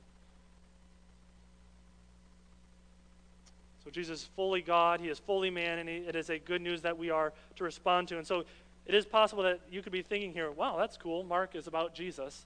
So 3.83 3.91
Jesus 3.91 4.21
is 4.21 4.29
fully 4.35 4.61
God, 4.61 4.99
he 4.99 5.07
is 5.07 5.19
fully 5.19 5.49
man, 5.49 5.79
and 5.79 5.87
he, 5.87 5.97
it 5.97 6.15
is 6.15 6.29
a 6.29 6.39
good 6.39 6.61
news 6.61 6.81
that 6.81 6.97
we 6.97 7.09
are 7.09 7.31
to 7.55 7.63
respond 7.63 8.07
to. 8.09 8.17
And 8.17 8.27
so 8.27 8.43
it 8.85 8.95
is 8.95 9.05
possible 9.05 9.43
that 9.43 9.61
you 9.71 9.81
could 9.81 9.91
be 9.91 10.01
thinking 10.01 10.33
here, 10.33 10.51
wow, 10.51 10.75
that's 10.77 10.97
cool. 10.97 11.23
Mark 11.23 11.55
is 11.55 11.67
about 11.67 11.93
Jesus. 11.93 12.45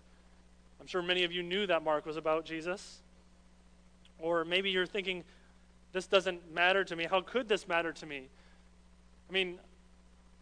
I'm 0.79 0.87
sure 0.87 1.01
many 1.01 1.23
of 1.23 1.31
you 1.31 1.41
knew 1.41 1.65
that 1.67 1.83
Mark 1.83 2.05
was 2.05 2.17
about 2.17 2.45
Jesus. 2.45 2.99
Or 4.19 4.43
maybe 4.43 4.69
you're 4.69 4.85
thinking, 4.85 5.23
this 5.93 6.05
doesn't 6.05 6.53
matter 6.53 6.83
to 6.83 6.95
me. 6.95 7.05
How 7.09 7.21
could 7.21 7.47
this 7.47 7.67
matter 7.67 7.91
to 7.93 8.05
me? 8.05 8.27
I 9.29 9.33
mean, 9.33 9.57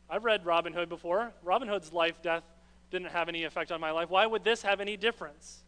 I've 0.10 0.26
read 0.26 0.46
Robin 0.46 0.74
Hood 0.74 0.90
before. 0.90 1.32
Robin 1.44 1.68
Hood's 1.68 1.94
life, 1.94 2.22
death, 2.22 2.44
didn't 2.92 3.12
have 3.12 3.30
any 3.30 3.44
effect 3.44 3.72
on 3.72 3.80
my 3.80 3.92
life. 3.92 4.10
Why 4.10 4.26
would 4.26 4.44
this 4.44 4.62
have 4.62 4.80
any 4.80 4.98
difference? 4.98 5.64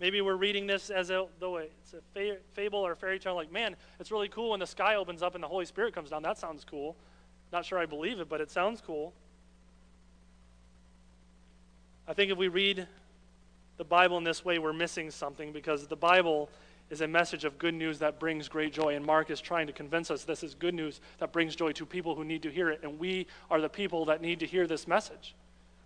Maybe 0.00 0.20
we're 0.20 0.36
reading 0.36 0.66
this 0.66 0.90
as 0.90 1.08
though 1.08 1.28
it's 1.56 1.92
a 1.92 2.00
fa- 2.14 2.38
fable 2.52 2.78
or 2.78 2.92
a 2.92 2.96
fairy 2.96 3.18
tale, 3.18 3.34
like, 3.34 3.50
man, 3.50 3.74
it's 3.98 4.12
really 4.12 4.28
cool 4.28 4.50
when 4.50 4.60
the 4.60 4.66
sky 4.66 4.94
opens 4.94 5.22
up 5.22 5.34
and 5.34 5.42
the 5.42 5.48
Holy 5.48 5.64
Spirit 5.64 5.94
comes 5.94 6.10
down. 6.10 6.22
That 6.22 6.38
sounds 6.38 6.64
cool. 6.64 6.94
Not 7.52 7.64
sure 7.64 7.78
I 7.78 7.86
believe 7.86 8.20
it, 8.20 8.28
but 8.28 8.40
it 8.40 8.50
sounds 8.50 8.80
cool. 8.80 9.12
I 12.06 12.14
think 12.14 12.30
if 12.30 12.38
we 12.38 12.48
read 12.48 12.86
the 13.76 13.84
Bible 13.84 14.18
in 14.18 14.24
this 14.24 14.44
way, 14.44 14.58
we're 14.58 14.72
missing 14.72 15.10
something 15.10 15.52
because 15.52 15.86
the 15.88 15.96
Bible 15.96 16.48
is 16.90 17.00
a 17.00 17.08
message 17.08 17.44
of 17.44 17.58
good 17.58 17.74
news 17.74 17.98
that 17.98 18.18
brings 18.18 18.48
great 18.48 18.72
joy. 18.72 18.94
And 18.94 19.04
Mark 19.04 19.30
is 19.30 19.40
trying 19.40 19.66
to 19.66 19.72
convince 19.72 20.10
us 20.10 20.24
this 20.24 20.42
is 20.42 20.54
good 20.54 20.74
news 20.74 21.00
that 21.18 21.32
brings 21.32 21.56
joy 21.56 21.72
to 21.72 21.84
people 21.84 22.14
who 22.14 22.24
need 22.24 22.42
to 22.44 22.50
hear 22.50 22.70
it. 22.70 22.80
And 22.82 22.98
we 22.98 23.26
are 23.50 23.60
the 23.60 23.68
people 23.68 24.04
that 24.06 24.22
need 24.22 24.40
to 24.40 24.46
hear 24.46 24.66
this 24.66 24.86
message. 24.88 25.34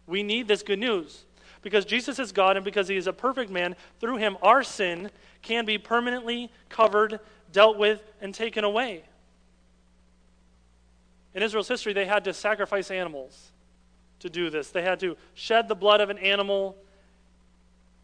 We 0.07 0.23
need 0.23 0.49
this 0.49 0.63
good 0.63 0.79
news. 0.79 1.25
Because 1.63 1.85
Jesus 1.85 2.19
is 2.19 2.33
God 2.33 2.57
and 2.57 2.65
because 2.65 2.89
he 2.89 2.97
is 2.97 3.07
a 3.07 3.13
perfect 3.13 3.51
man, 3.51 3.77
through 4.01 4.17
him 4.17 4.37
our 4.43 4.63
sin 4.63 5.11
can 5.43 5.65
be 5.65 5.79
permanently 5.79 6.51
covered, 6.69 7.21
dealt 7.53 7.79
with, 7.79 8.03
and 8.21 8.35
taken 8.35 8.65
away. 8.65 9.05
in 11.35 11.43
Israel's 11.43 11.69
history, 11.69 11.93
they 11.93 12.05
had 12.05 12.25
to 12.25 12.35
sacrifice 12.35 12.91
animals 12.91 13.53
to 14.21 14.29
do 14.29 14.51
this. 14.51 14.71
They 14.71 14.83
had 14.83 15.01
to 15.01 15.17
shed 15.35 15.69
the 15.69 15.75
blood 15.75 16.01
of 16.01 16.11
an 16.11 16.19
animal 16.19 16.77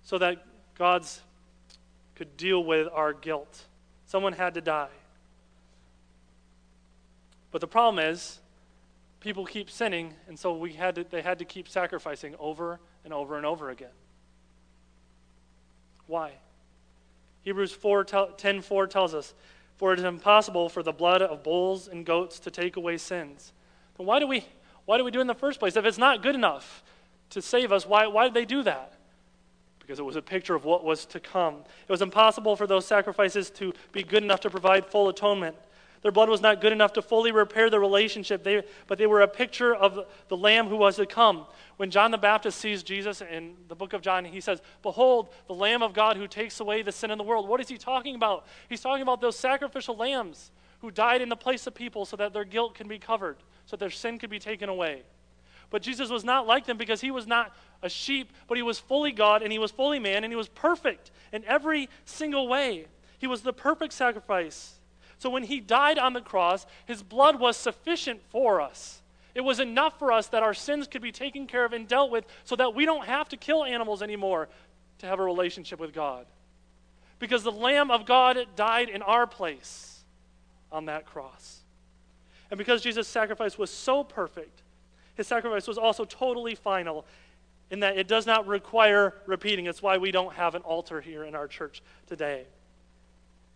so 0.03 0.19
that 0.19 0.45
God's 0.77 1.21
could 2.15 2.37
deal 2.37 2.65
with 2.65 2.89
our 2.93 3.13
guilt. 3.13 3.65
Someone 4.07 4.33
had 4.33 4.55
to 4.55 4.61
die. 4.61 4.89
But 7.53 7.61
the 7.61 7.69
problem 7.69 8.05
is, 8.05 8.41
people 9.21 9.45
keep 9.45 9.71
sinning, 9.71 10.15
and 10.29 10.39
so 10.39 10.57
we 10.57 10.73
had 10.73 10.95
to, 10.97 11.05
they 11.05 11.23
had 11.23 11.39
to 11.39 11.45
keep 11.45 11.69
sacrificing 11.69 12.35
over 12.39 12.79
and 13.05 13.13
over 13.13 13.37
and 13.37 13.45
over 13.45 13.71
again. 13.71 13.89
Why? 16.07 16.33
Hebrews 17.43 17.73
4, 17.73 18.05
10 18.37 18.61
4 18.63 18.87
tells 18.87 19.15
us, 19.15 19.35
For 19.77 19.93
it 19.93 19.99
is 19.99 20.05
impossible 20.05 20.69
for 20.69 20.83
the 20.83 20.93
blood 20.93 21.23
of 21.23 21.43
bulls 21.43 21.89
and 21.89 22.05
goats 22.05 22.39
to 22.41 22.51
take 22.51 22.77
away 22.77 22.97
sins. 22.99 23.53
Then 23.97 24.07
why 24.07 24.19
do 24.21 24.27
we, 24.27 24.45
why 24.85 24.99
do, 24.99 25.05
we 25.05 25.11
do 25.11 25.19
it 25.19 25.23
in 25.23 25.27
the 25.27 25.35
first 25.35 25.59
place? 25.59 25.77
If 25.77 25.85
it's 25.85 25.99
not 25.99 26.23
good 26.23 26.35
enough 26.35 26.83
to 27.31 27.43
save 27.43 27.73
us, 27.73 27.87
why, 27.87 28.07
why 28.07 28.25
did 28.25 28.35
they 28.35 28.45
do 28.45 28.63
that? 28.63 28.95
Because 29.79 29.99
it 29.99 30.05
was 30.05 30.17
a 30.17 30.23
picture 30.23 30.55
of 30.55 30.65
what 30.65 30.85
was 30.85 31.07
to 31.07 31.21
come. 31.21 31.57
It 31.87 31.91
was 31.91 32.03
impossible 32.03 32.57
for 32.57 32.67
those 32.67 32.87
sacrifices 32.87 33.51
to 33.53 33.73
be 33.93 34.03
good 34.03 34.23
enough 34.23 34.41
to 34.41 34.51
provide 34.51 34.87
full 34.87 35.09
atonement. 35.09 35.57
Their 36.03 36.13
blood 36.13 36.29
was 36.29 36.41
not 36.41 36.61
good 36.61 36.73
enough 36.73 36.93
to 36.95 37.03
fully 37.03 37.33
repair 37.33 37.71
the 37.71 37.81
relationship, 37.81 38.45
they, 38.45 38.63
but 38.87 38.99
they 38.99 39.07
were 39.07 39.23
a 39.23 39.29
picture 39.29 39.75
of 39.75 40.07
the 40.29 40.37
Lamb 40.37 40.69
who 40.69 40.77
was 40.77 40.97
to 40.97 41.07
come. 41.07 41.47
When 41.77 41.91
John 41.91 42.11
the 42.11 42.19
Baptist 42.19 42.59
sees 42.59 42.83
Jesus 42.83 43.21
in 43.21 43.55
the 43.69 43.75
book 43.75 43.93
of 43.93 44.01
John, 44.01 44.25
he 44.25 44.41
says, 44.41 44.61
Behold, 44.83 45.29
the 45.49 45.55
Lamb 45.55 45.83
of 45.83 45.93
God 45.93 46.17
who 46.17 46.29
takes 46.29 46.61
away 46.61 46.83
the 46.83 46.93
sin 46.93 47.11
in 47.11 47.19
the 47.19 47.25
world. 47.25 47.49
What 47.49 47.61
is 47.61 47.69
he 47.69 47.79
talking 47.79 48.15
about? 48.15 48.47
He's 48.69 48.81
talking 48.81 49.03
about 49.03 49.21
those 49.21 49.37
sacrificial 49.37 49.97
lambs 49.97 50.53
who 50.81 50.91
died 50.91 51.21
in 51.21 51.29
the 51.29 51.37
place 51.37 51.67
of 51.67 51.75
people 51.75 52.05
so 52.05 52.17
that 52.17 52.33
their 52.33 52.45
guilt 52.45 52.75
can 52.75 52.87
be 52.87 52.99
covered, 52.99 53.37
so 53.67 53.77
that 53.77 53.81
their 53.81 53.91
sin 53.91 54.19
could 54.19 54.31
be 54.31 54.39
taken 54.39 54.69
away. 54.69 55.03
But 55.71 55.83
Jesus 55.83 56.11
was 56.11 56.25
not 56.25 56.47
like 56.47 56.67
them 56.67 56.79
because 56.79 57.01
he 57.01 57.11
was 57.11 57.27
not 57.27 57.55
a 57.83 57.89
sheep, 57.89 58.33
but 58.47 58.57
he 58.57 58.63
was 58.63 58.79
fully 58.79 59.13
God 59.13 59.43
and 59.43 59.53
he 59.53 59.59
was 59.59 59.71
fully 59.71 59.99
man 59.99 60.25
and 60.25 60.33
he 60.33 60.37
was 60.37 60.49
perfect 60.49 61.11
in 61.33 61.45
every 61.45 61.89
single 62.05 62.49
way. 62.49 62.87
He 63.19 63.27
was 63.27 63.43
the 63.43 63.53
perfect 63.53 63.93
sacrifice. 63.93 64.78
So 65.19 65.31
when 65.31 65.43
he 65.43 65.61
died 65.61 65.99
on 65.99 66.13
the 66.13 66.21
cross, 66.21 66.67
his 66.87 67.03
blood 67.03 67.39
was 67.39 67.57
sufficient 67.57 68.23
for 68.31 68.61
us. 68.61 69.03
It 69.35 69.43
was 69.43 69.61
enough 69.61 69.99
for 69.99 70.11
us 70.11 70.29
that 70.29 70.43
our 70.43 70.55
sins 70.55 70.89
could 70.89 71.03
be 71.03 71.13
taken 71.13 71.47
care 71.47 71.65
of 71.65 71.73
and 71.73 71.87
dealt 71.87 72.11
with 72.11 72.25
so 72.45 72.57
that 72.57 72.75
we 72.75 72.85
don't 72.87 73.07
have 73.07 73.29
to 73.31 73.37
kill 73.37 73.65
animals 73.65 74.03
anymore 74.03 74.49
to 74.99 75.07
have 75.07 75.21
a 75.21 75.23
relationship 75.23 75.79
with 75.79 75.93
God. 75.93 76.27
Because 77.19 77.43
the 77.43 77.53
Lamb 77.53 77.91
of 77.91 78.07
God 78.07 78.39
died 78.57 78.89
in 78.89 79.03
our 79.03 79.27
place 79.27 80.05
on 80.71 80.87
that 80.87 81.05
cross. 81.07 81.61
And 82.51 82.59
because 82.59 82.83
Jesus' 82.83 83.09
sacrifice 83.09 83.59
was 83.59 83.71
so 83.71 84.03
perfect, 84.03 84.63
his 85.15 85.27
sacrifice 85.27 85.67
was 85.67 85.79
also 85.79 86.05
totally 86.05 86.55
final 86.55 87.05
in 87.71 87.81
that 87.81 87.99
it 87.99 88.09
does 88.09 88.27
not 88.27 88.47
require 88.47 89.15
repeating. 89.27 89.67
It's 89.67 89.83
why 89.83 89.99
we 89.99 90.11
don't 90.11 90.35
have 90.35 90.55
an 90.55 90.63
altar 90.63 91.01
here 91.01 91.25
in 91.25 91.35
our 91.35 91.49
church 91.49 91.83
today. 92.07 92.47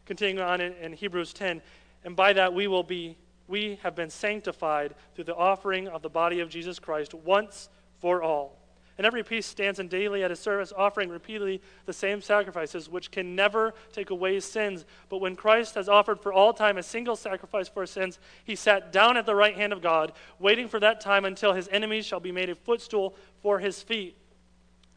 Continuing 0.07 0.41
on 0.41 0.61
in, 0.61 0.73
in 0.75 0.93
Hebrews 0.93 1.33
10, 1.33 1.63
and 2.05 2.17
by 2.17 2.33
that 2.33 2.53
we 2.53 2.67
will 2.67 2.83
be 2.83 3.17
we 3.49 3.79
have 3.83 3.95
been 3.95 4.11
sanctified 4.11 4.95
through 5.15 5.25
the 5.25 5.37
offering 5.37 5.89
of 5.89 6.01
the 6.01 6.09
body 6.09 6.41
of 6.41 6.49
Jesus 6.49 6.79
Christ 6.79 7.13
once 7.13 7.69
for 7.99 8.23
all. 8.23 8.59
And 8.99 9.07
every 9.07 9.23
priest 9.23 9.51
stands 9.51 9.79
in 9.79 9.89
daily 9.89 10.23
at 10.23 10.31
his 10.31 10.39
service, 10.39 10.73
offering 10.77 11.09
repeatedly 11.09 11.61
the 11.87 11.93
same 11.93 12.21
sacrifices, 12.21 12.89
which 12.89 13.11
can 13.11 13.35
never 13.35 13.75
take 13.93 14.11
away 14.11 14.39
sins. 14.41 14.85
But 15.09 15.19
when 15.19 15.35
Christ 15.35 15.75
has 15.77 15.89
offered 15.89 16.21
for 16.21 16.33
all 16.33 16.53
time 16.53 16.79
a 16.79 16.83
single 16.83 17.17
sacrifice 17.17 17.69
for 17.69 17.87
sins, 17.87 18.19
he 18.45 18.55
sat 18.55 18.93
down 18.93 19.17
at 19.17 19.27
the 19.27 19.35
right 19.35 19.57
hand 19.57 19.73
of 19.73 19.83
God, 19.83 20.13
waiting 20.39 20.69
for 20.69 20.79
that 20.81 21.01
time 21.01 21.25
until 21.25 21.53
his 21.53 21.69
enemies 21.69 22.07
shall 22.07 22.21
be 22.21 22.33
made 22.33 22.51
a 22.51 22.55
footstool 22.55 23.17
for 23.41 23.59
his 23.59 23.83
feet. 23.83 24.17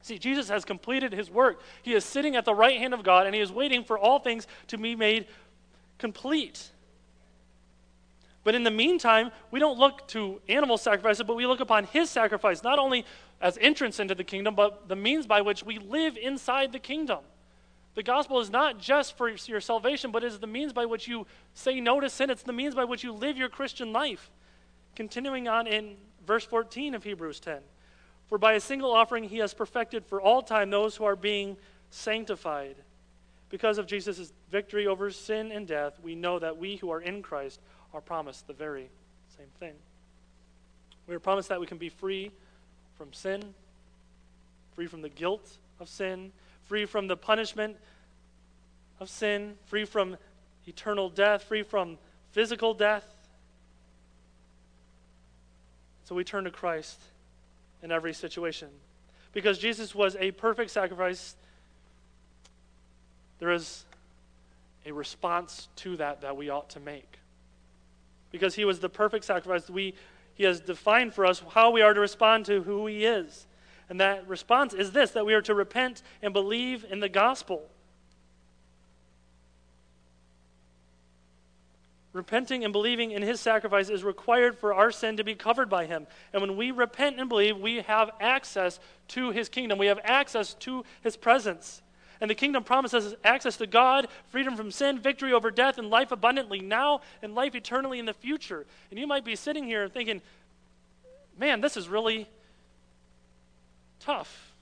See, 0.05 0.19
Jesus 0.19 0.49
has 0.49 0.65
completed 0.65 1.13
his 1.13 1.31
work. 1.31 1.59
He 1.81 1.95
is 1.95 2.05
sitting 2.05 2.35
at 2.35 2.45
the 2.45 2.53
right 2.53 2.77
hand 2.77 2.93
of 2.93 3.01
God, 3.01 3.25
and 3.25 3.33
he 3.33 3.41
is 3.41 3.51
waiting 3.51 3.83
for 3.83 3.97
all 3.97 4.19
things 4.19 4.45
to 4.67 4.77
be 4.77 4.95
made 4.95 5.25
complete. 5.97 6.69
But 8.43 8.53
in 8.53 8.61
the 8.61 8.69
meantime, 8.69 9.31
we 9.49 9.59
don't 9.59 9.79
look 9.79 10.07
to 10.09 10.39
animal 10.47 10.77
sacrifices, 10.77 11.25
but 11.25 11.35
we 11.35 11.47
look 11.47 11.59
upon 11.59 11.85
his 11.85 12.11
sacrifice, 12.11 12.61
not 12.61 12.77
only 12.77 13.03
as 13.41 13.57
entrance 13.59 13.99
into 13.99 14.13
the 14.13 14.23
kingdom, 14.23 14.53
but 14.53 14.87
the 14.87 14.95
means 14.95 15.25
by 15.25 15.41
which 15.41 15.63
we 15.63 15.79
live 15.79 16.17
inside 16.17 16.71
the 16.71 16.77
kingdom. 16.77 17.21
The 17.95 18.03
gospel 18.03 18.39
is 18.39 18.51
not 18.51 18.77
just 18.77 19.17
for 19.17 19.27
your 19.27 19.59
salvation, 19.59 20.11
but 20.11 20.23
is 20.23 20.37
the 20.37 20.45
means 20.45 20.71
by 20.71 20.85
which 20.85 21.07
you 21.07 21.25
say 21.55 21.81
no 21.81 21.99
to 21.99 22.11
sin. 22.11 22.29
It's 22.29 22.43
the 22.43 22.53
means 22.53 22.75
by 22.75 22.83
which 22.83 23.03
you 23.03 23.11
live 23.11 23.37
your 23.37 23.49
Christian 23.49 23.91
life. 23.91 24.29
Continuing 24.95 25.47
on 25.47 25.65
in 25.65 25.97
verse 26.27 26.45
14 26.45 26.93
of 26.93 27.03
Hebrews 27.03 27.39
10. 27.39 27.61
For 28.27 28.37
by 28.37 28.53
a 28.53 28.59
single 28.59 28.91
offering 28.91 29.25
he 29.25 29.37
has 29.37 29.53
perfected 29.53 30.05
for 30.05 30.21
all 30.21 30.41
time 30.41 30.69
those 30.69 30.95
who 30.95 31.05
are 31.05 31.15
being 31.15 31.57
sanctified. 31.89 32.75
Because 33.49 33.77
of 33.77 33.85
Jesus' 33.85 34.33
victory 34.49 34.87
over 34.87 35.11
sin 35.11 35.51
and 35.51 35.67
death, 35.67 35.99
we 36.01 36.15
know 36.15 36.39
that 36.39 36.57
we 36.57 36.77
who 36.77 36.89
are 36.89 37.01
in 37.01 37.21
Christ 37.21 37.59
are 37.93 38.01
promised 38.01 38.47
the 38.47 38.53
very 38.53 38.89
same 39.37 39.47
thing. 39.59 39.73
We 41.07 41.13
are 41.15 41.19
promised 41.19 41.49
that 41.49 41.59
we 41.59 41.67
can 41.67 41.77
be 41.77 41.89
free 41.89 42.31
from 42.97 43.13
sin, 43.13 43.53
free 44.73 44.87
from 44.87 45.01
the 45.01 45.09
guilt 45.09 45.57
of 45.79 45.87
sin, 45.87 46.31
free 46.63 46.85
from 46.85 47.07
the 47.07 47.15
punishment 47.15 47.77
of 48.99 49.09
sin, 49.09 49.55
free 49.65 49.85
from 49.85 50.17
eternal 50.65 51.09
death, 51.09 51.43
free 51.43 51.61
from 51.61 51.99
physical 52.31 52.73
death. 52.73 53.05
So 56.05 56.15
we 56.15 56.23
turn 56.23 56.45
to 56.45 56.51
Christ 56.51 56.99
in 57.85 57.91
every 57.91 58.13
situation. 58.13 58.67
Because 59.31 59.59
Jesus 59.59 59.93
was 59.93 60.17
a 60.19 60.31
perfect 60.31 60.71
sacrifice, 60.71 61.35
there 63.37 63.51
is 63.51 63.85
a 64.87 64.91
response 64.91 65.69
to 65.77 65.95
that 65.97 66.21
that 66.21 66.35
we 66.35 66.49
ought 66.49 66.71
to 66.71 66.79
make. 66.79 67.19
Because 68.31 68.55
he 68.55 68.65
was 68.65 68.79
the 68.79 68.89
perfect 68.89 69.23
sacrifice, 69.23 69.69
we, 69.69 69.93
he 70.33 70.45
has 70.45 70.59
defined 70.59 71.13
for 71.13 71.27
us 71.27 71.43
how 71.51 71.69
we 71.69 71.83
are 71.83 71.93
to 71.93 71.99
respond 71.99 72.47
to 72.47 72.63
who 72.63 72.87
he 72.87 73.05
is. 73.05 73.45
And 73.87 74.01
that 74.01 74.27
response 74.27 74.73
is 74.73 74.91
this 74.91 75.11
that 75.11 75.27
we 75.27 75.35
are 75.35 75.43
to 75.43 75.53
repent 75.53 76.01
and 76.23 76.33
believe 76.33 76.87
in 76.89 77.01
the 77.01 77.09
gospel. 77.09 77.69
Repenting 82.15 82.63
and 82.63 82.71
believing 82.71 83.11
in 83.11 83.21
his 83.21 83.41
sacrifice 83.41 83.89
is 83.89 84.01
required 84.01 84.57
for 84.57 84.73
our 84.73 84.89
sin 84.89 85.17
to 85.17 85.23
be 85.25 85.35
covered 85.35 85.69
by 85.69 85.85
him. 85.85 86.07
And 86.31 86.41
when 86.41 86.55
we 86.55 86.71
repent 86.71 87.19
and 87.19 87.27
believe, 87.27 87.57
we 87.57 87.81
have 87.81 88.09
access 88.21 88.79
to 89.09 89.31
his 89.31 89.49
kingdom. 89.49 89.77
We 89.77 89.87
have 89.87 89.99
access 90.01 90.53
to 90.53 90.85
his 91.01 91.17
presence. 91.17 91.81
And 92.21 92.29
the 92.29 92.35
kingdom 92.35 92.63
promises 92.63 93.07
us 93.07 93.19
access 93.25 93.57
to 93.57 93.67
God, 93.67 94.07
freedom 94.29 94.55
from 94.55 94.71
sin, 94.71 94.97
victory 94.97 95.33
over 95.33 95.51
death, 95.51 95.77
and 95.77 95.89
life 95.89 96.13
abundantly 96.13 96.59
now 96.61 97.01
and 97.21 97.35
life 97.35 97.53
eternally 97.53 97.99
in 97.99 98.05
the 98.05 98.13
future. 98.13 98.65
And 98.91 98.97
you 98.97 99.07
might 99.07 99.25
be 99.25 99.35
sitting 99.35 99.65
here 99.65 99.89
thinking, 99.89 100.21
man, 101.37 101.59
this 101.59 101.75
is 101.75 101.89
really 101.89 102.29
tough. 103.99 104.53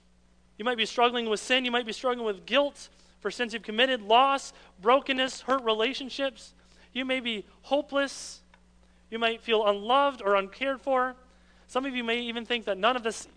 You 0.58 0.64
might 0.64 0.76
be 0.76 0.86
struggling 0.86 1.30
with 1.30 1.38
sin. 1.38 1.64
You 1.64 1.70
might 1.70 1.86
be 1.86 1.92
struggling 1.92 2.26
with 2.26 2.46
guilt 2.46 2.88
for 3.20 3.30
sins 3.30 3.54
you've 3.54 3.62
committed, 3.62 4.02
loss, 4.02 4.52
brokenness, 4.82 5.42
hurt 5.42 5.62
relationships. 5.62 6.52
You 6.94 7.04
may 7.04 7.20
be 7.20 7.44
hopeless. 7.62 8.40
You 9.10 9.18
might 9.18 9.42
feel 9.42 9.66
unloved 9.66 10.22
or 10.22 10.36
uncared 10.36 10.80
for. 10.80 11.14
Some 11.66 11.84
of 11.84 11.94
you 11.94 12.02
may 12.02 12.20
even 12.20 12.46
think 12.46 12.64
that 12.64 12.78
none 12.78 12.96
of 12.96 13.02
this 13.02 13.28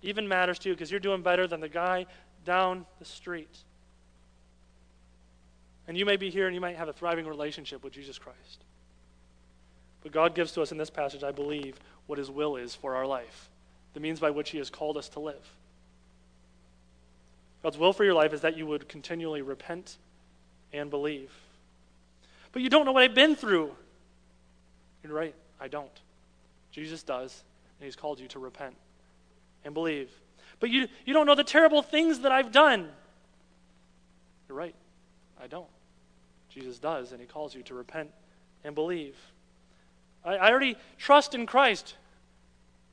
even 0.00 0.26
matters 0.26 0.58
to 0.60 0.70
you 0.70 0.74
because 0.74 0.90
you're 0.90 1.00
doing 1.00 1.22
better 1.22 1.46
than 1.46 1.60
the 1.60 1.68
guy 1.68 2.06
down 2.44 2.86
the 2.98 3.04
street. 3.04 3.58
And 5.86 5.98
you 5.98 6.06
may 6.06 6.16
be 6.16 6.30
here 6.30 6.46
and 6.46 6.54
you 6.54 6.60
might 6.60 6.76
have 6.76 6.88
a 6.88 6.92
thriving 6.92 7.26
relationship 7.26 7.84
with 7.84 7.92
Jesus 7.92 8.18
Christ. 8.18 8.64
But 10.02 10.12
God 10.12 10.34
gives 10.34 10.52
to 10.52 10.62
us 10.62 10.72
in 10.72 10.78
this 10.78 10.90
passage, 10.90 11.24
I 11.24 11.32
believe, 11.32 11.76
what 12.06 12.18
His 12.18 12.30
will 12.30 12.56
is 12.56 12.74
for 12.74 12.94
our 12.94 13.06
life, 13.06 13.48
the 13.94 14.00
means 14.00 14.20
by 14.20 14.30
which 14.30 14.50
He 14.50 14.58
has 14.58 14.70
called 14.70 14.96
us 14.96 15.08
to 15.10 15.20
live. 15.20 15.54
God's 17.62 17.78
will 17.78 17.94
for 17.94 18.04
your 18.04 18.14
life 18.14 18.34
is 18.34 18.42
that 18.42 18.58
you 18.58 18.66
would 18.66 18.88
continually 18.88 19.40
repent 19.40 19.96
and 20.72 20.90
believe. 20.90 21.32
But 22.54 22.62
you 22.62 22.70
don't 22.70 22.86
know 22.86 22.92
what 22.92 23.02
I've 23.02 23.16
been 23.16 23.34
through. 23.34 23.72
You're 25.02 25.12
right, 25.12 25.34
I 25.60 25.66
don't. 25.66 25.90
Jesus 26.70 27.02
does, 27.02 27.42
and 27.78 27.84
He's 27.84 27.96
called 27.96 28.20
you 28.20 28.28
to 28.28 28.38
repent 28.38 28.76
and 29.64 29.74
believe. 29.74 30.08
But 30.60 30.70
you, 30.70 30.86
you 31.04 31.12
don't 31.12 31.26
know 31.26 31.34
the 31.34 31.44
terrible 31.44 31.82
things 31.82 32.20
that 32.20 32.30
I've 32.30 32.52
done. 32.52 32.88
You're 34.48 34.56
right, 34.56 34.74
I 35.42 35.48
don't. 35.48 35.66
Jesus 36.48 36.78
does, 36.78 37.10
and 37.10 37.20
He 37.20 37.26
calls 37.26 37.56
you 37.56 37.62
to 37.64 37.74
repent 37.74 38.10
and 38.62 38.72
believe. 38.72 39.16
I, 40.24 40.36
I 40.36 40.50
already 40.50 40.76
trust 40.96 41.34
in 41.34 41.46
Christ. 41.46 41.96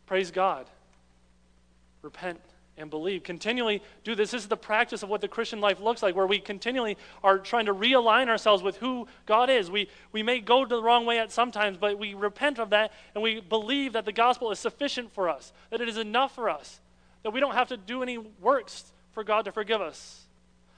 Praise 0.07 0.31
God. 0.31 0.65
Repent 2.01 2.41
and 2.81 2.89
believe. 2.89 3.23
Continually 3.23 3.81
do 4.03 4.15
this. 4.15 4.31
This 4.31 4.43
is 4.43 4.47
the 4.47 4.57
practice 4.57 5.03
of 5.03 5.09
what 5.09 5.21
the 5.21 5.27
Christian 5.27 5.61
life 5.61 5.79
looks 5.79 6.03
like, 6.03 6.15
where 6.15 6.27
we 6.27 6.39
continually 6.39 6.97
are 7.23 7.37
trying 7.37 7.67
to 7.67 7.73
realign 7.73 8.27
ourselves 8.27 8.63
with 8.63 8.77
who 8.77 9.07
God 9.25 9.49
is. 9.49 9.71
We, 9.71 9.89
we 10.11 10.23
may 10.23 10.39
go 10.39 10.65
the 10.65 10.81
wrong 10.81 11.05
way 11.05 11.19
at 11.19 11.31
sometimes, 11.31 11.77
but 11.77 11.97
we 11.97 12.13
repent 12.13 12.59
of 12.59 12.71
that 12.71 12.91
and 13.13 13.23
we 13.23 13.39
believe 13.39 13.93
that 13.93 14.05
the 14.05 14.11
gospel 14.11 14.51
is 14.51 14.59
sufficient 14.59 15.13
for 15.13 15.29
us, 15.29 15.53
that 15.69 15.81
it 15.81 15.87
is 15.87 15.97
enough 15.97 16.35
for 16.35 16.49
us, 16.49 16.79
that 17.23 17.31
we 17.31 17.39
don't 17.39 17.53
have 17.53 17.69
to 17.69 17.77
do 17.77 18.03
any 18.03 18.17
works 18.17 18.91
for 19.11 19.23
God 19.23 19.45
to 19.45 19.51
forgive 19.51 19.81
us. 19.81 20.25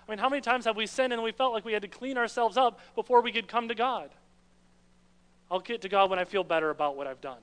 I 0.07 0.11
mean, 0.11 0.19
how 0.19 0.29
many 0.29 0.41
times 0.41 0.65
have 0.65 0.75
we 0.75 0.85
sinned 0.85 1.13
and 1.13 1.23
we 1.23 1.31
felt 1.31 1.53
like 1.53 1.63
we 1.63 1.73
had 1.73 1.81
to 1.83 1.87
clean 1.87 2.17
ourselves 2.17 2.57
up 2.57 2.79
before 2.95 3.21
we 3.21 3.31
could 3.31 3.47
come 3.47 3.69
to 3.69 3.75
God? 3.75 4.09
I'll 5.49 5.59
get 5.59 5.81
to 5.83 5.89
God 5.89 6.09
when 6.09 6.19
I 6.19 6.25
feel 6.25 6.43
better 6.43 6.69
about 6.69 6.97
what 6.97 7.07
I've 7.07 7.21
done. 7.21 7.39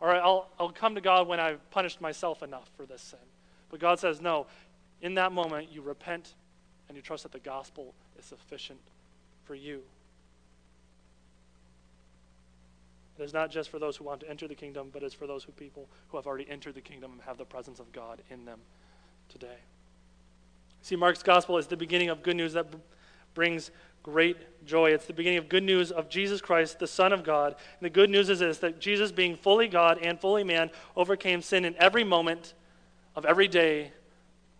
Or 0.00 0.14
I'll, 0.14 0.48
I'll 0.60 0.70
come 0.70 0.94
to 0.94 1.00
God 1.00 1.26
when 1.26 1.40
I've 1.40 1.70
punished 1.70 2.00
myself 2.00 2.42
enough 2.42 2.68
for 2.76 2.86
this 2.86 3.02
sin. 3.02 3.18
But 3.70 3.80
God 3.80 3.98
says, 3.98 4.20
no, 4.20 4.46
in 5.02 5.14
that 5.14 5.32
moment, 5.32 5.70
you 5.72 5.82
repent 5.82 6.34
and 6.88 6.96
you 6.96 7.02
trust 7.02 7.24
that 7.24 7.32
the 7.32 7.38
gospel 7.38 7.94
is 8.18 8.24
sufficient 8.24 8.80
for 9.44 9.54
you. 9.54 9.82
It 13.18 13.22
is 13.22 13.32
not 13.32 13.50
just 13.50 13.70
for 13.70 13.78
those 13.78 13.96
who 13.96 14.04
want 14.04 14.20
to 14.20 14.30
enter 14.30 14.46
the 14.46 14.54
kingdom, 14.54 14.90
but 14.92 15.02
it's 15.02 15.14
for 15.14 15.26
those 15.26 15.42
who 15.42 15.52
people 15.52 15.88
who 16.08 16.16
have 16.18 16.26
already 16.26 16.46
entered 16.50 16.74
the 16.74 16.80
kingdom 16.80 17.12
and 17.12 17.22
have 17.22 17.38
the 17.38 17.44
presence 17.44 17.80
of 17.80 17.90
God 17.92 18.20
in 18.30 18.44
them 18.44 18.60
today. 19.28 19.56
See, 20.82 20.96
Mark's 20.96 21.22
gospel 21.22 21.56
is 21.58 21.66
the 21.66 21.76
beginning 21.76 22.10
of 22.10 22.22
good 22.22 22.36
news 22.36 22.52
that 22.52 22.66
brings 23.34 23.70
great 24.02 24.36
joy. 24.66 24.90
It's 24.90 25.06
the 25.06 25.12
beginning 25.12 25.38
of 25.38 25.48
good 25.48 25.64
news 25.64 25.90
of 25.90 26.08
Jesus 26.08 26.40
Christ, 26.40 26.78
the 26.78 26.86
Son 26.86 27.12
of 27.12 27.24
God. 27.24 27.56
And 27.78 27.86
the 27.86 27.90
good 27.90 28.10
news 28.10 28.28
is 28.30 28.38
this 28.38 28.58
that 28.58 28.80
Jesus, 28.80 29.10
being 29.10 29.34
fully 29.34 29.66
God 29.66 29.98
and 30.00 30.20
fully 30.20 30.44
man, 30.44 30.70
overcame 30.94 31.42
sin 31.42 31.64
in 31.64 31.74
every 31.78 32.04
moment 32.04 32.54
of 33.16 33.24
every 33.24 33.48
day 33.48 33.90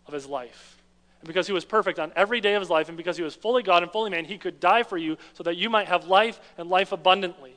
of 0.06 0.14
his 0.14 0.26
life. 0.26 0.82
And 1.20 1.28
because 1.28 1.46
he 1.46 1.52
was 1.52 1.64
perfect 1.64 1.98
on 1.98 2.12
every 2.16 2.40
day 2.40 2.54
of 2.54 2.62
his 2.62 2.70
life, 2.70 2.88
and 2.88 2.96
because 2.96 3.16
he 3.16 3.22
was 3.22 3.34
fully 3.34 3.62
God 3.62 3.82
and 3.82 3.92
fully 3.92 4.10
man, 4.10 4.24
he 4.24 4.38
could 4.38 4.58
die 4.58 4.82
for 4.82 4.96
you 4.96 5.16
so 5.34 5.42
that 5.44 5.56
you 5.56 5.70
might 5.70 5.88
have 5.88 6.06
life 6.06 6.40
and 6.58 6.68
life 6.68 6.92
abundantly. 6.92 7.54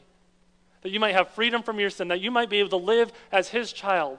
That 0.82 0.92
you 0.92 1.00
might 1.00 1.14
have 1.14 1.30
freedom 1.30 1.64
from 1.64 1.80
your 1.80 1.90
sin, 1.90 2.10
that 2.10 2.22
you 2.22 2.32
might 2.32 2.50
be 2.50 2.60
able 2.60 2.70
to 2.70 2.78
live 2.78 3.12
as 3.32 3.50
his 3.50 3.74
child 3.74 4.18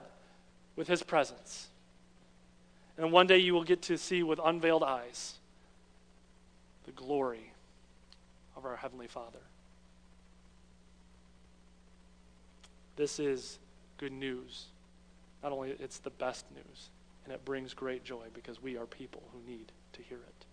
with 0.75 0.87
his 0.87 1.03
presence. 1.03 1.67
And 2.97 3.11
one 3.11 3.27
day 3.27 3.37
you 3.37 3.53
will 3.53 3.63
get 3.63 3.81
to 3.83 3.97
see 3.97 4.21
with 4.21 4.39
unveiled 4.43 4.83
eyes 4.83 5.35
the 6.85 6.91
glory 6.91 7.53
of 8.55 8.65
our 8.65 8.75
Heavenly 8.75 9.07
Father. 9.07 9.39
This 12.95 13.19
is 13.19 13.57
good 13.97 14.11
news 14.11 14.65
not 15.43 15.51
only 15.51 15.71
it's 15.79 15.99
the 15.99 16.09
best 16.09 16.45
news, 16.51 16.89
and 17.23 17.33
it 17.33 17.43
brings 17.45 17.73
great 17.73 18.03
joy 18.03 18.25
because 18.33 18.61
we 18.61 18.77
are 18.77 18.85
people 18.85 19.23
who 19.31 19.39
need 19.49 19.71
to 19.93 20.01
hear 20.01 20.17
it. 20.17 20.45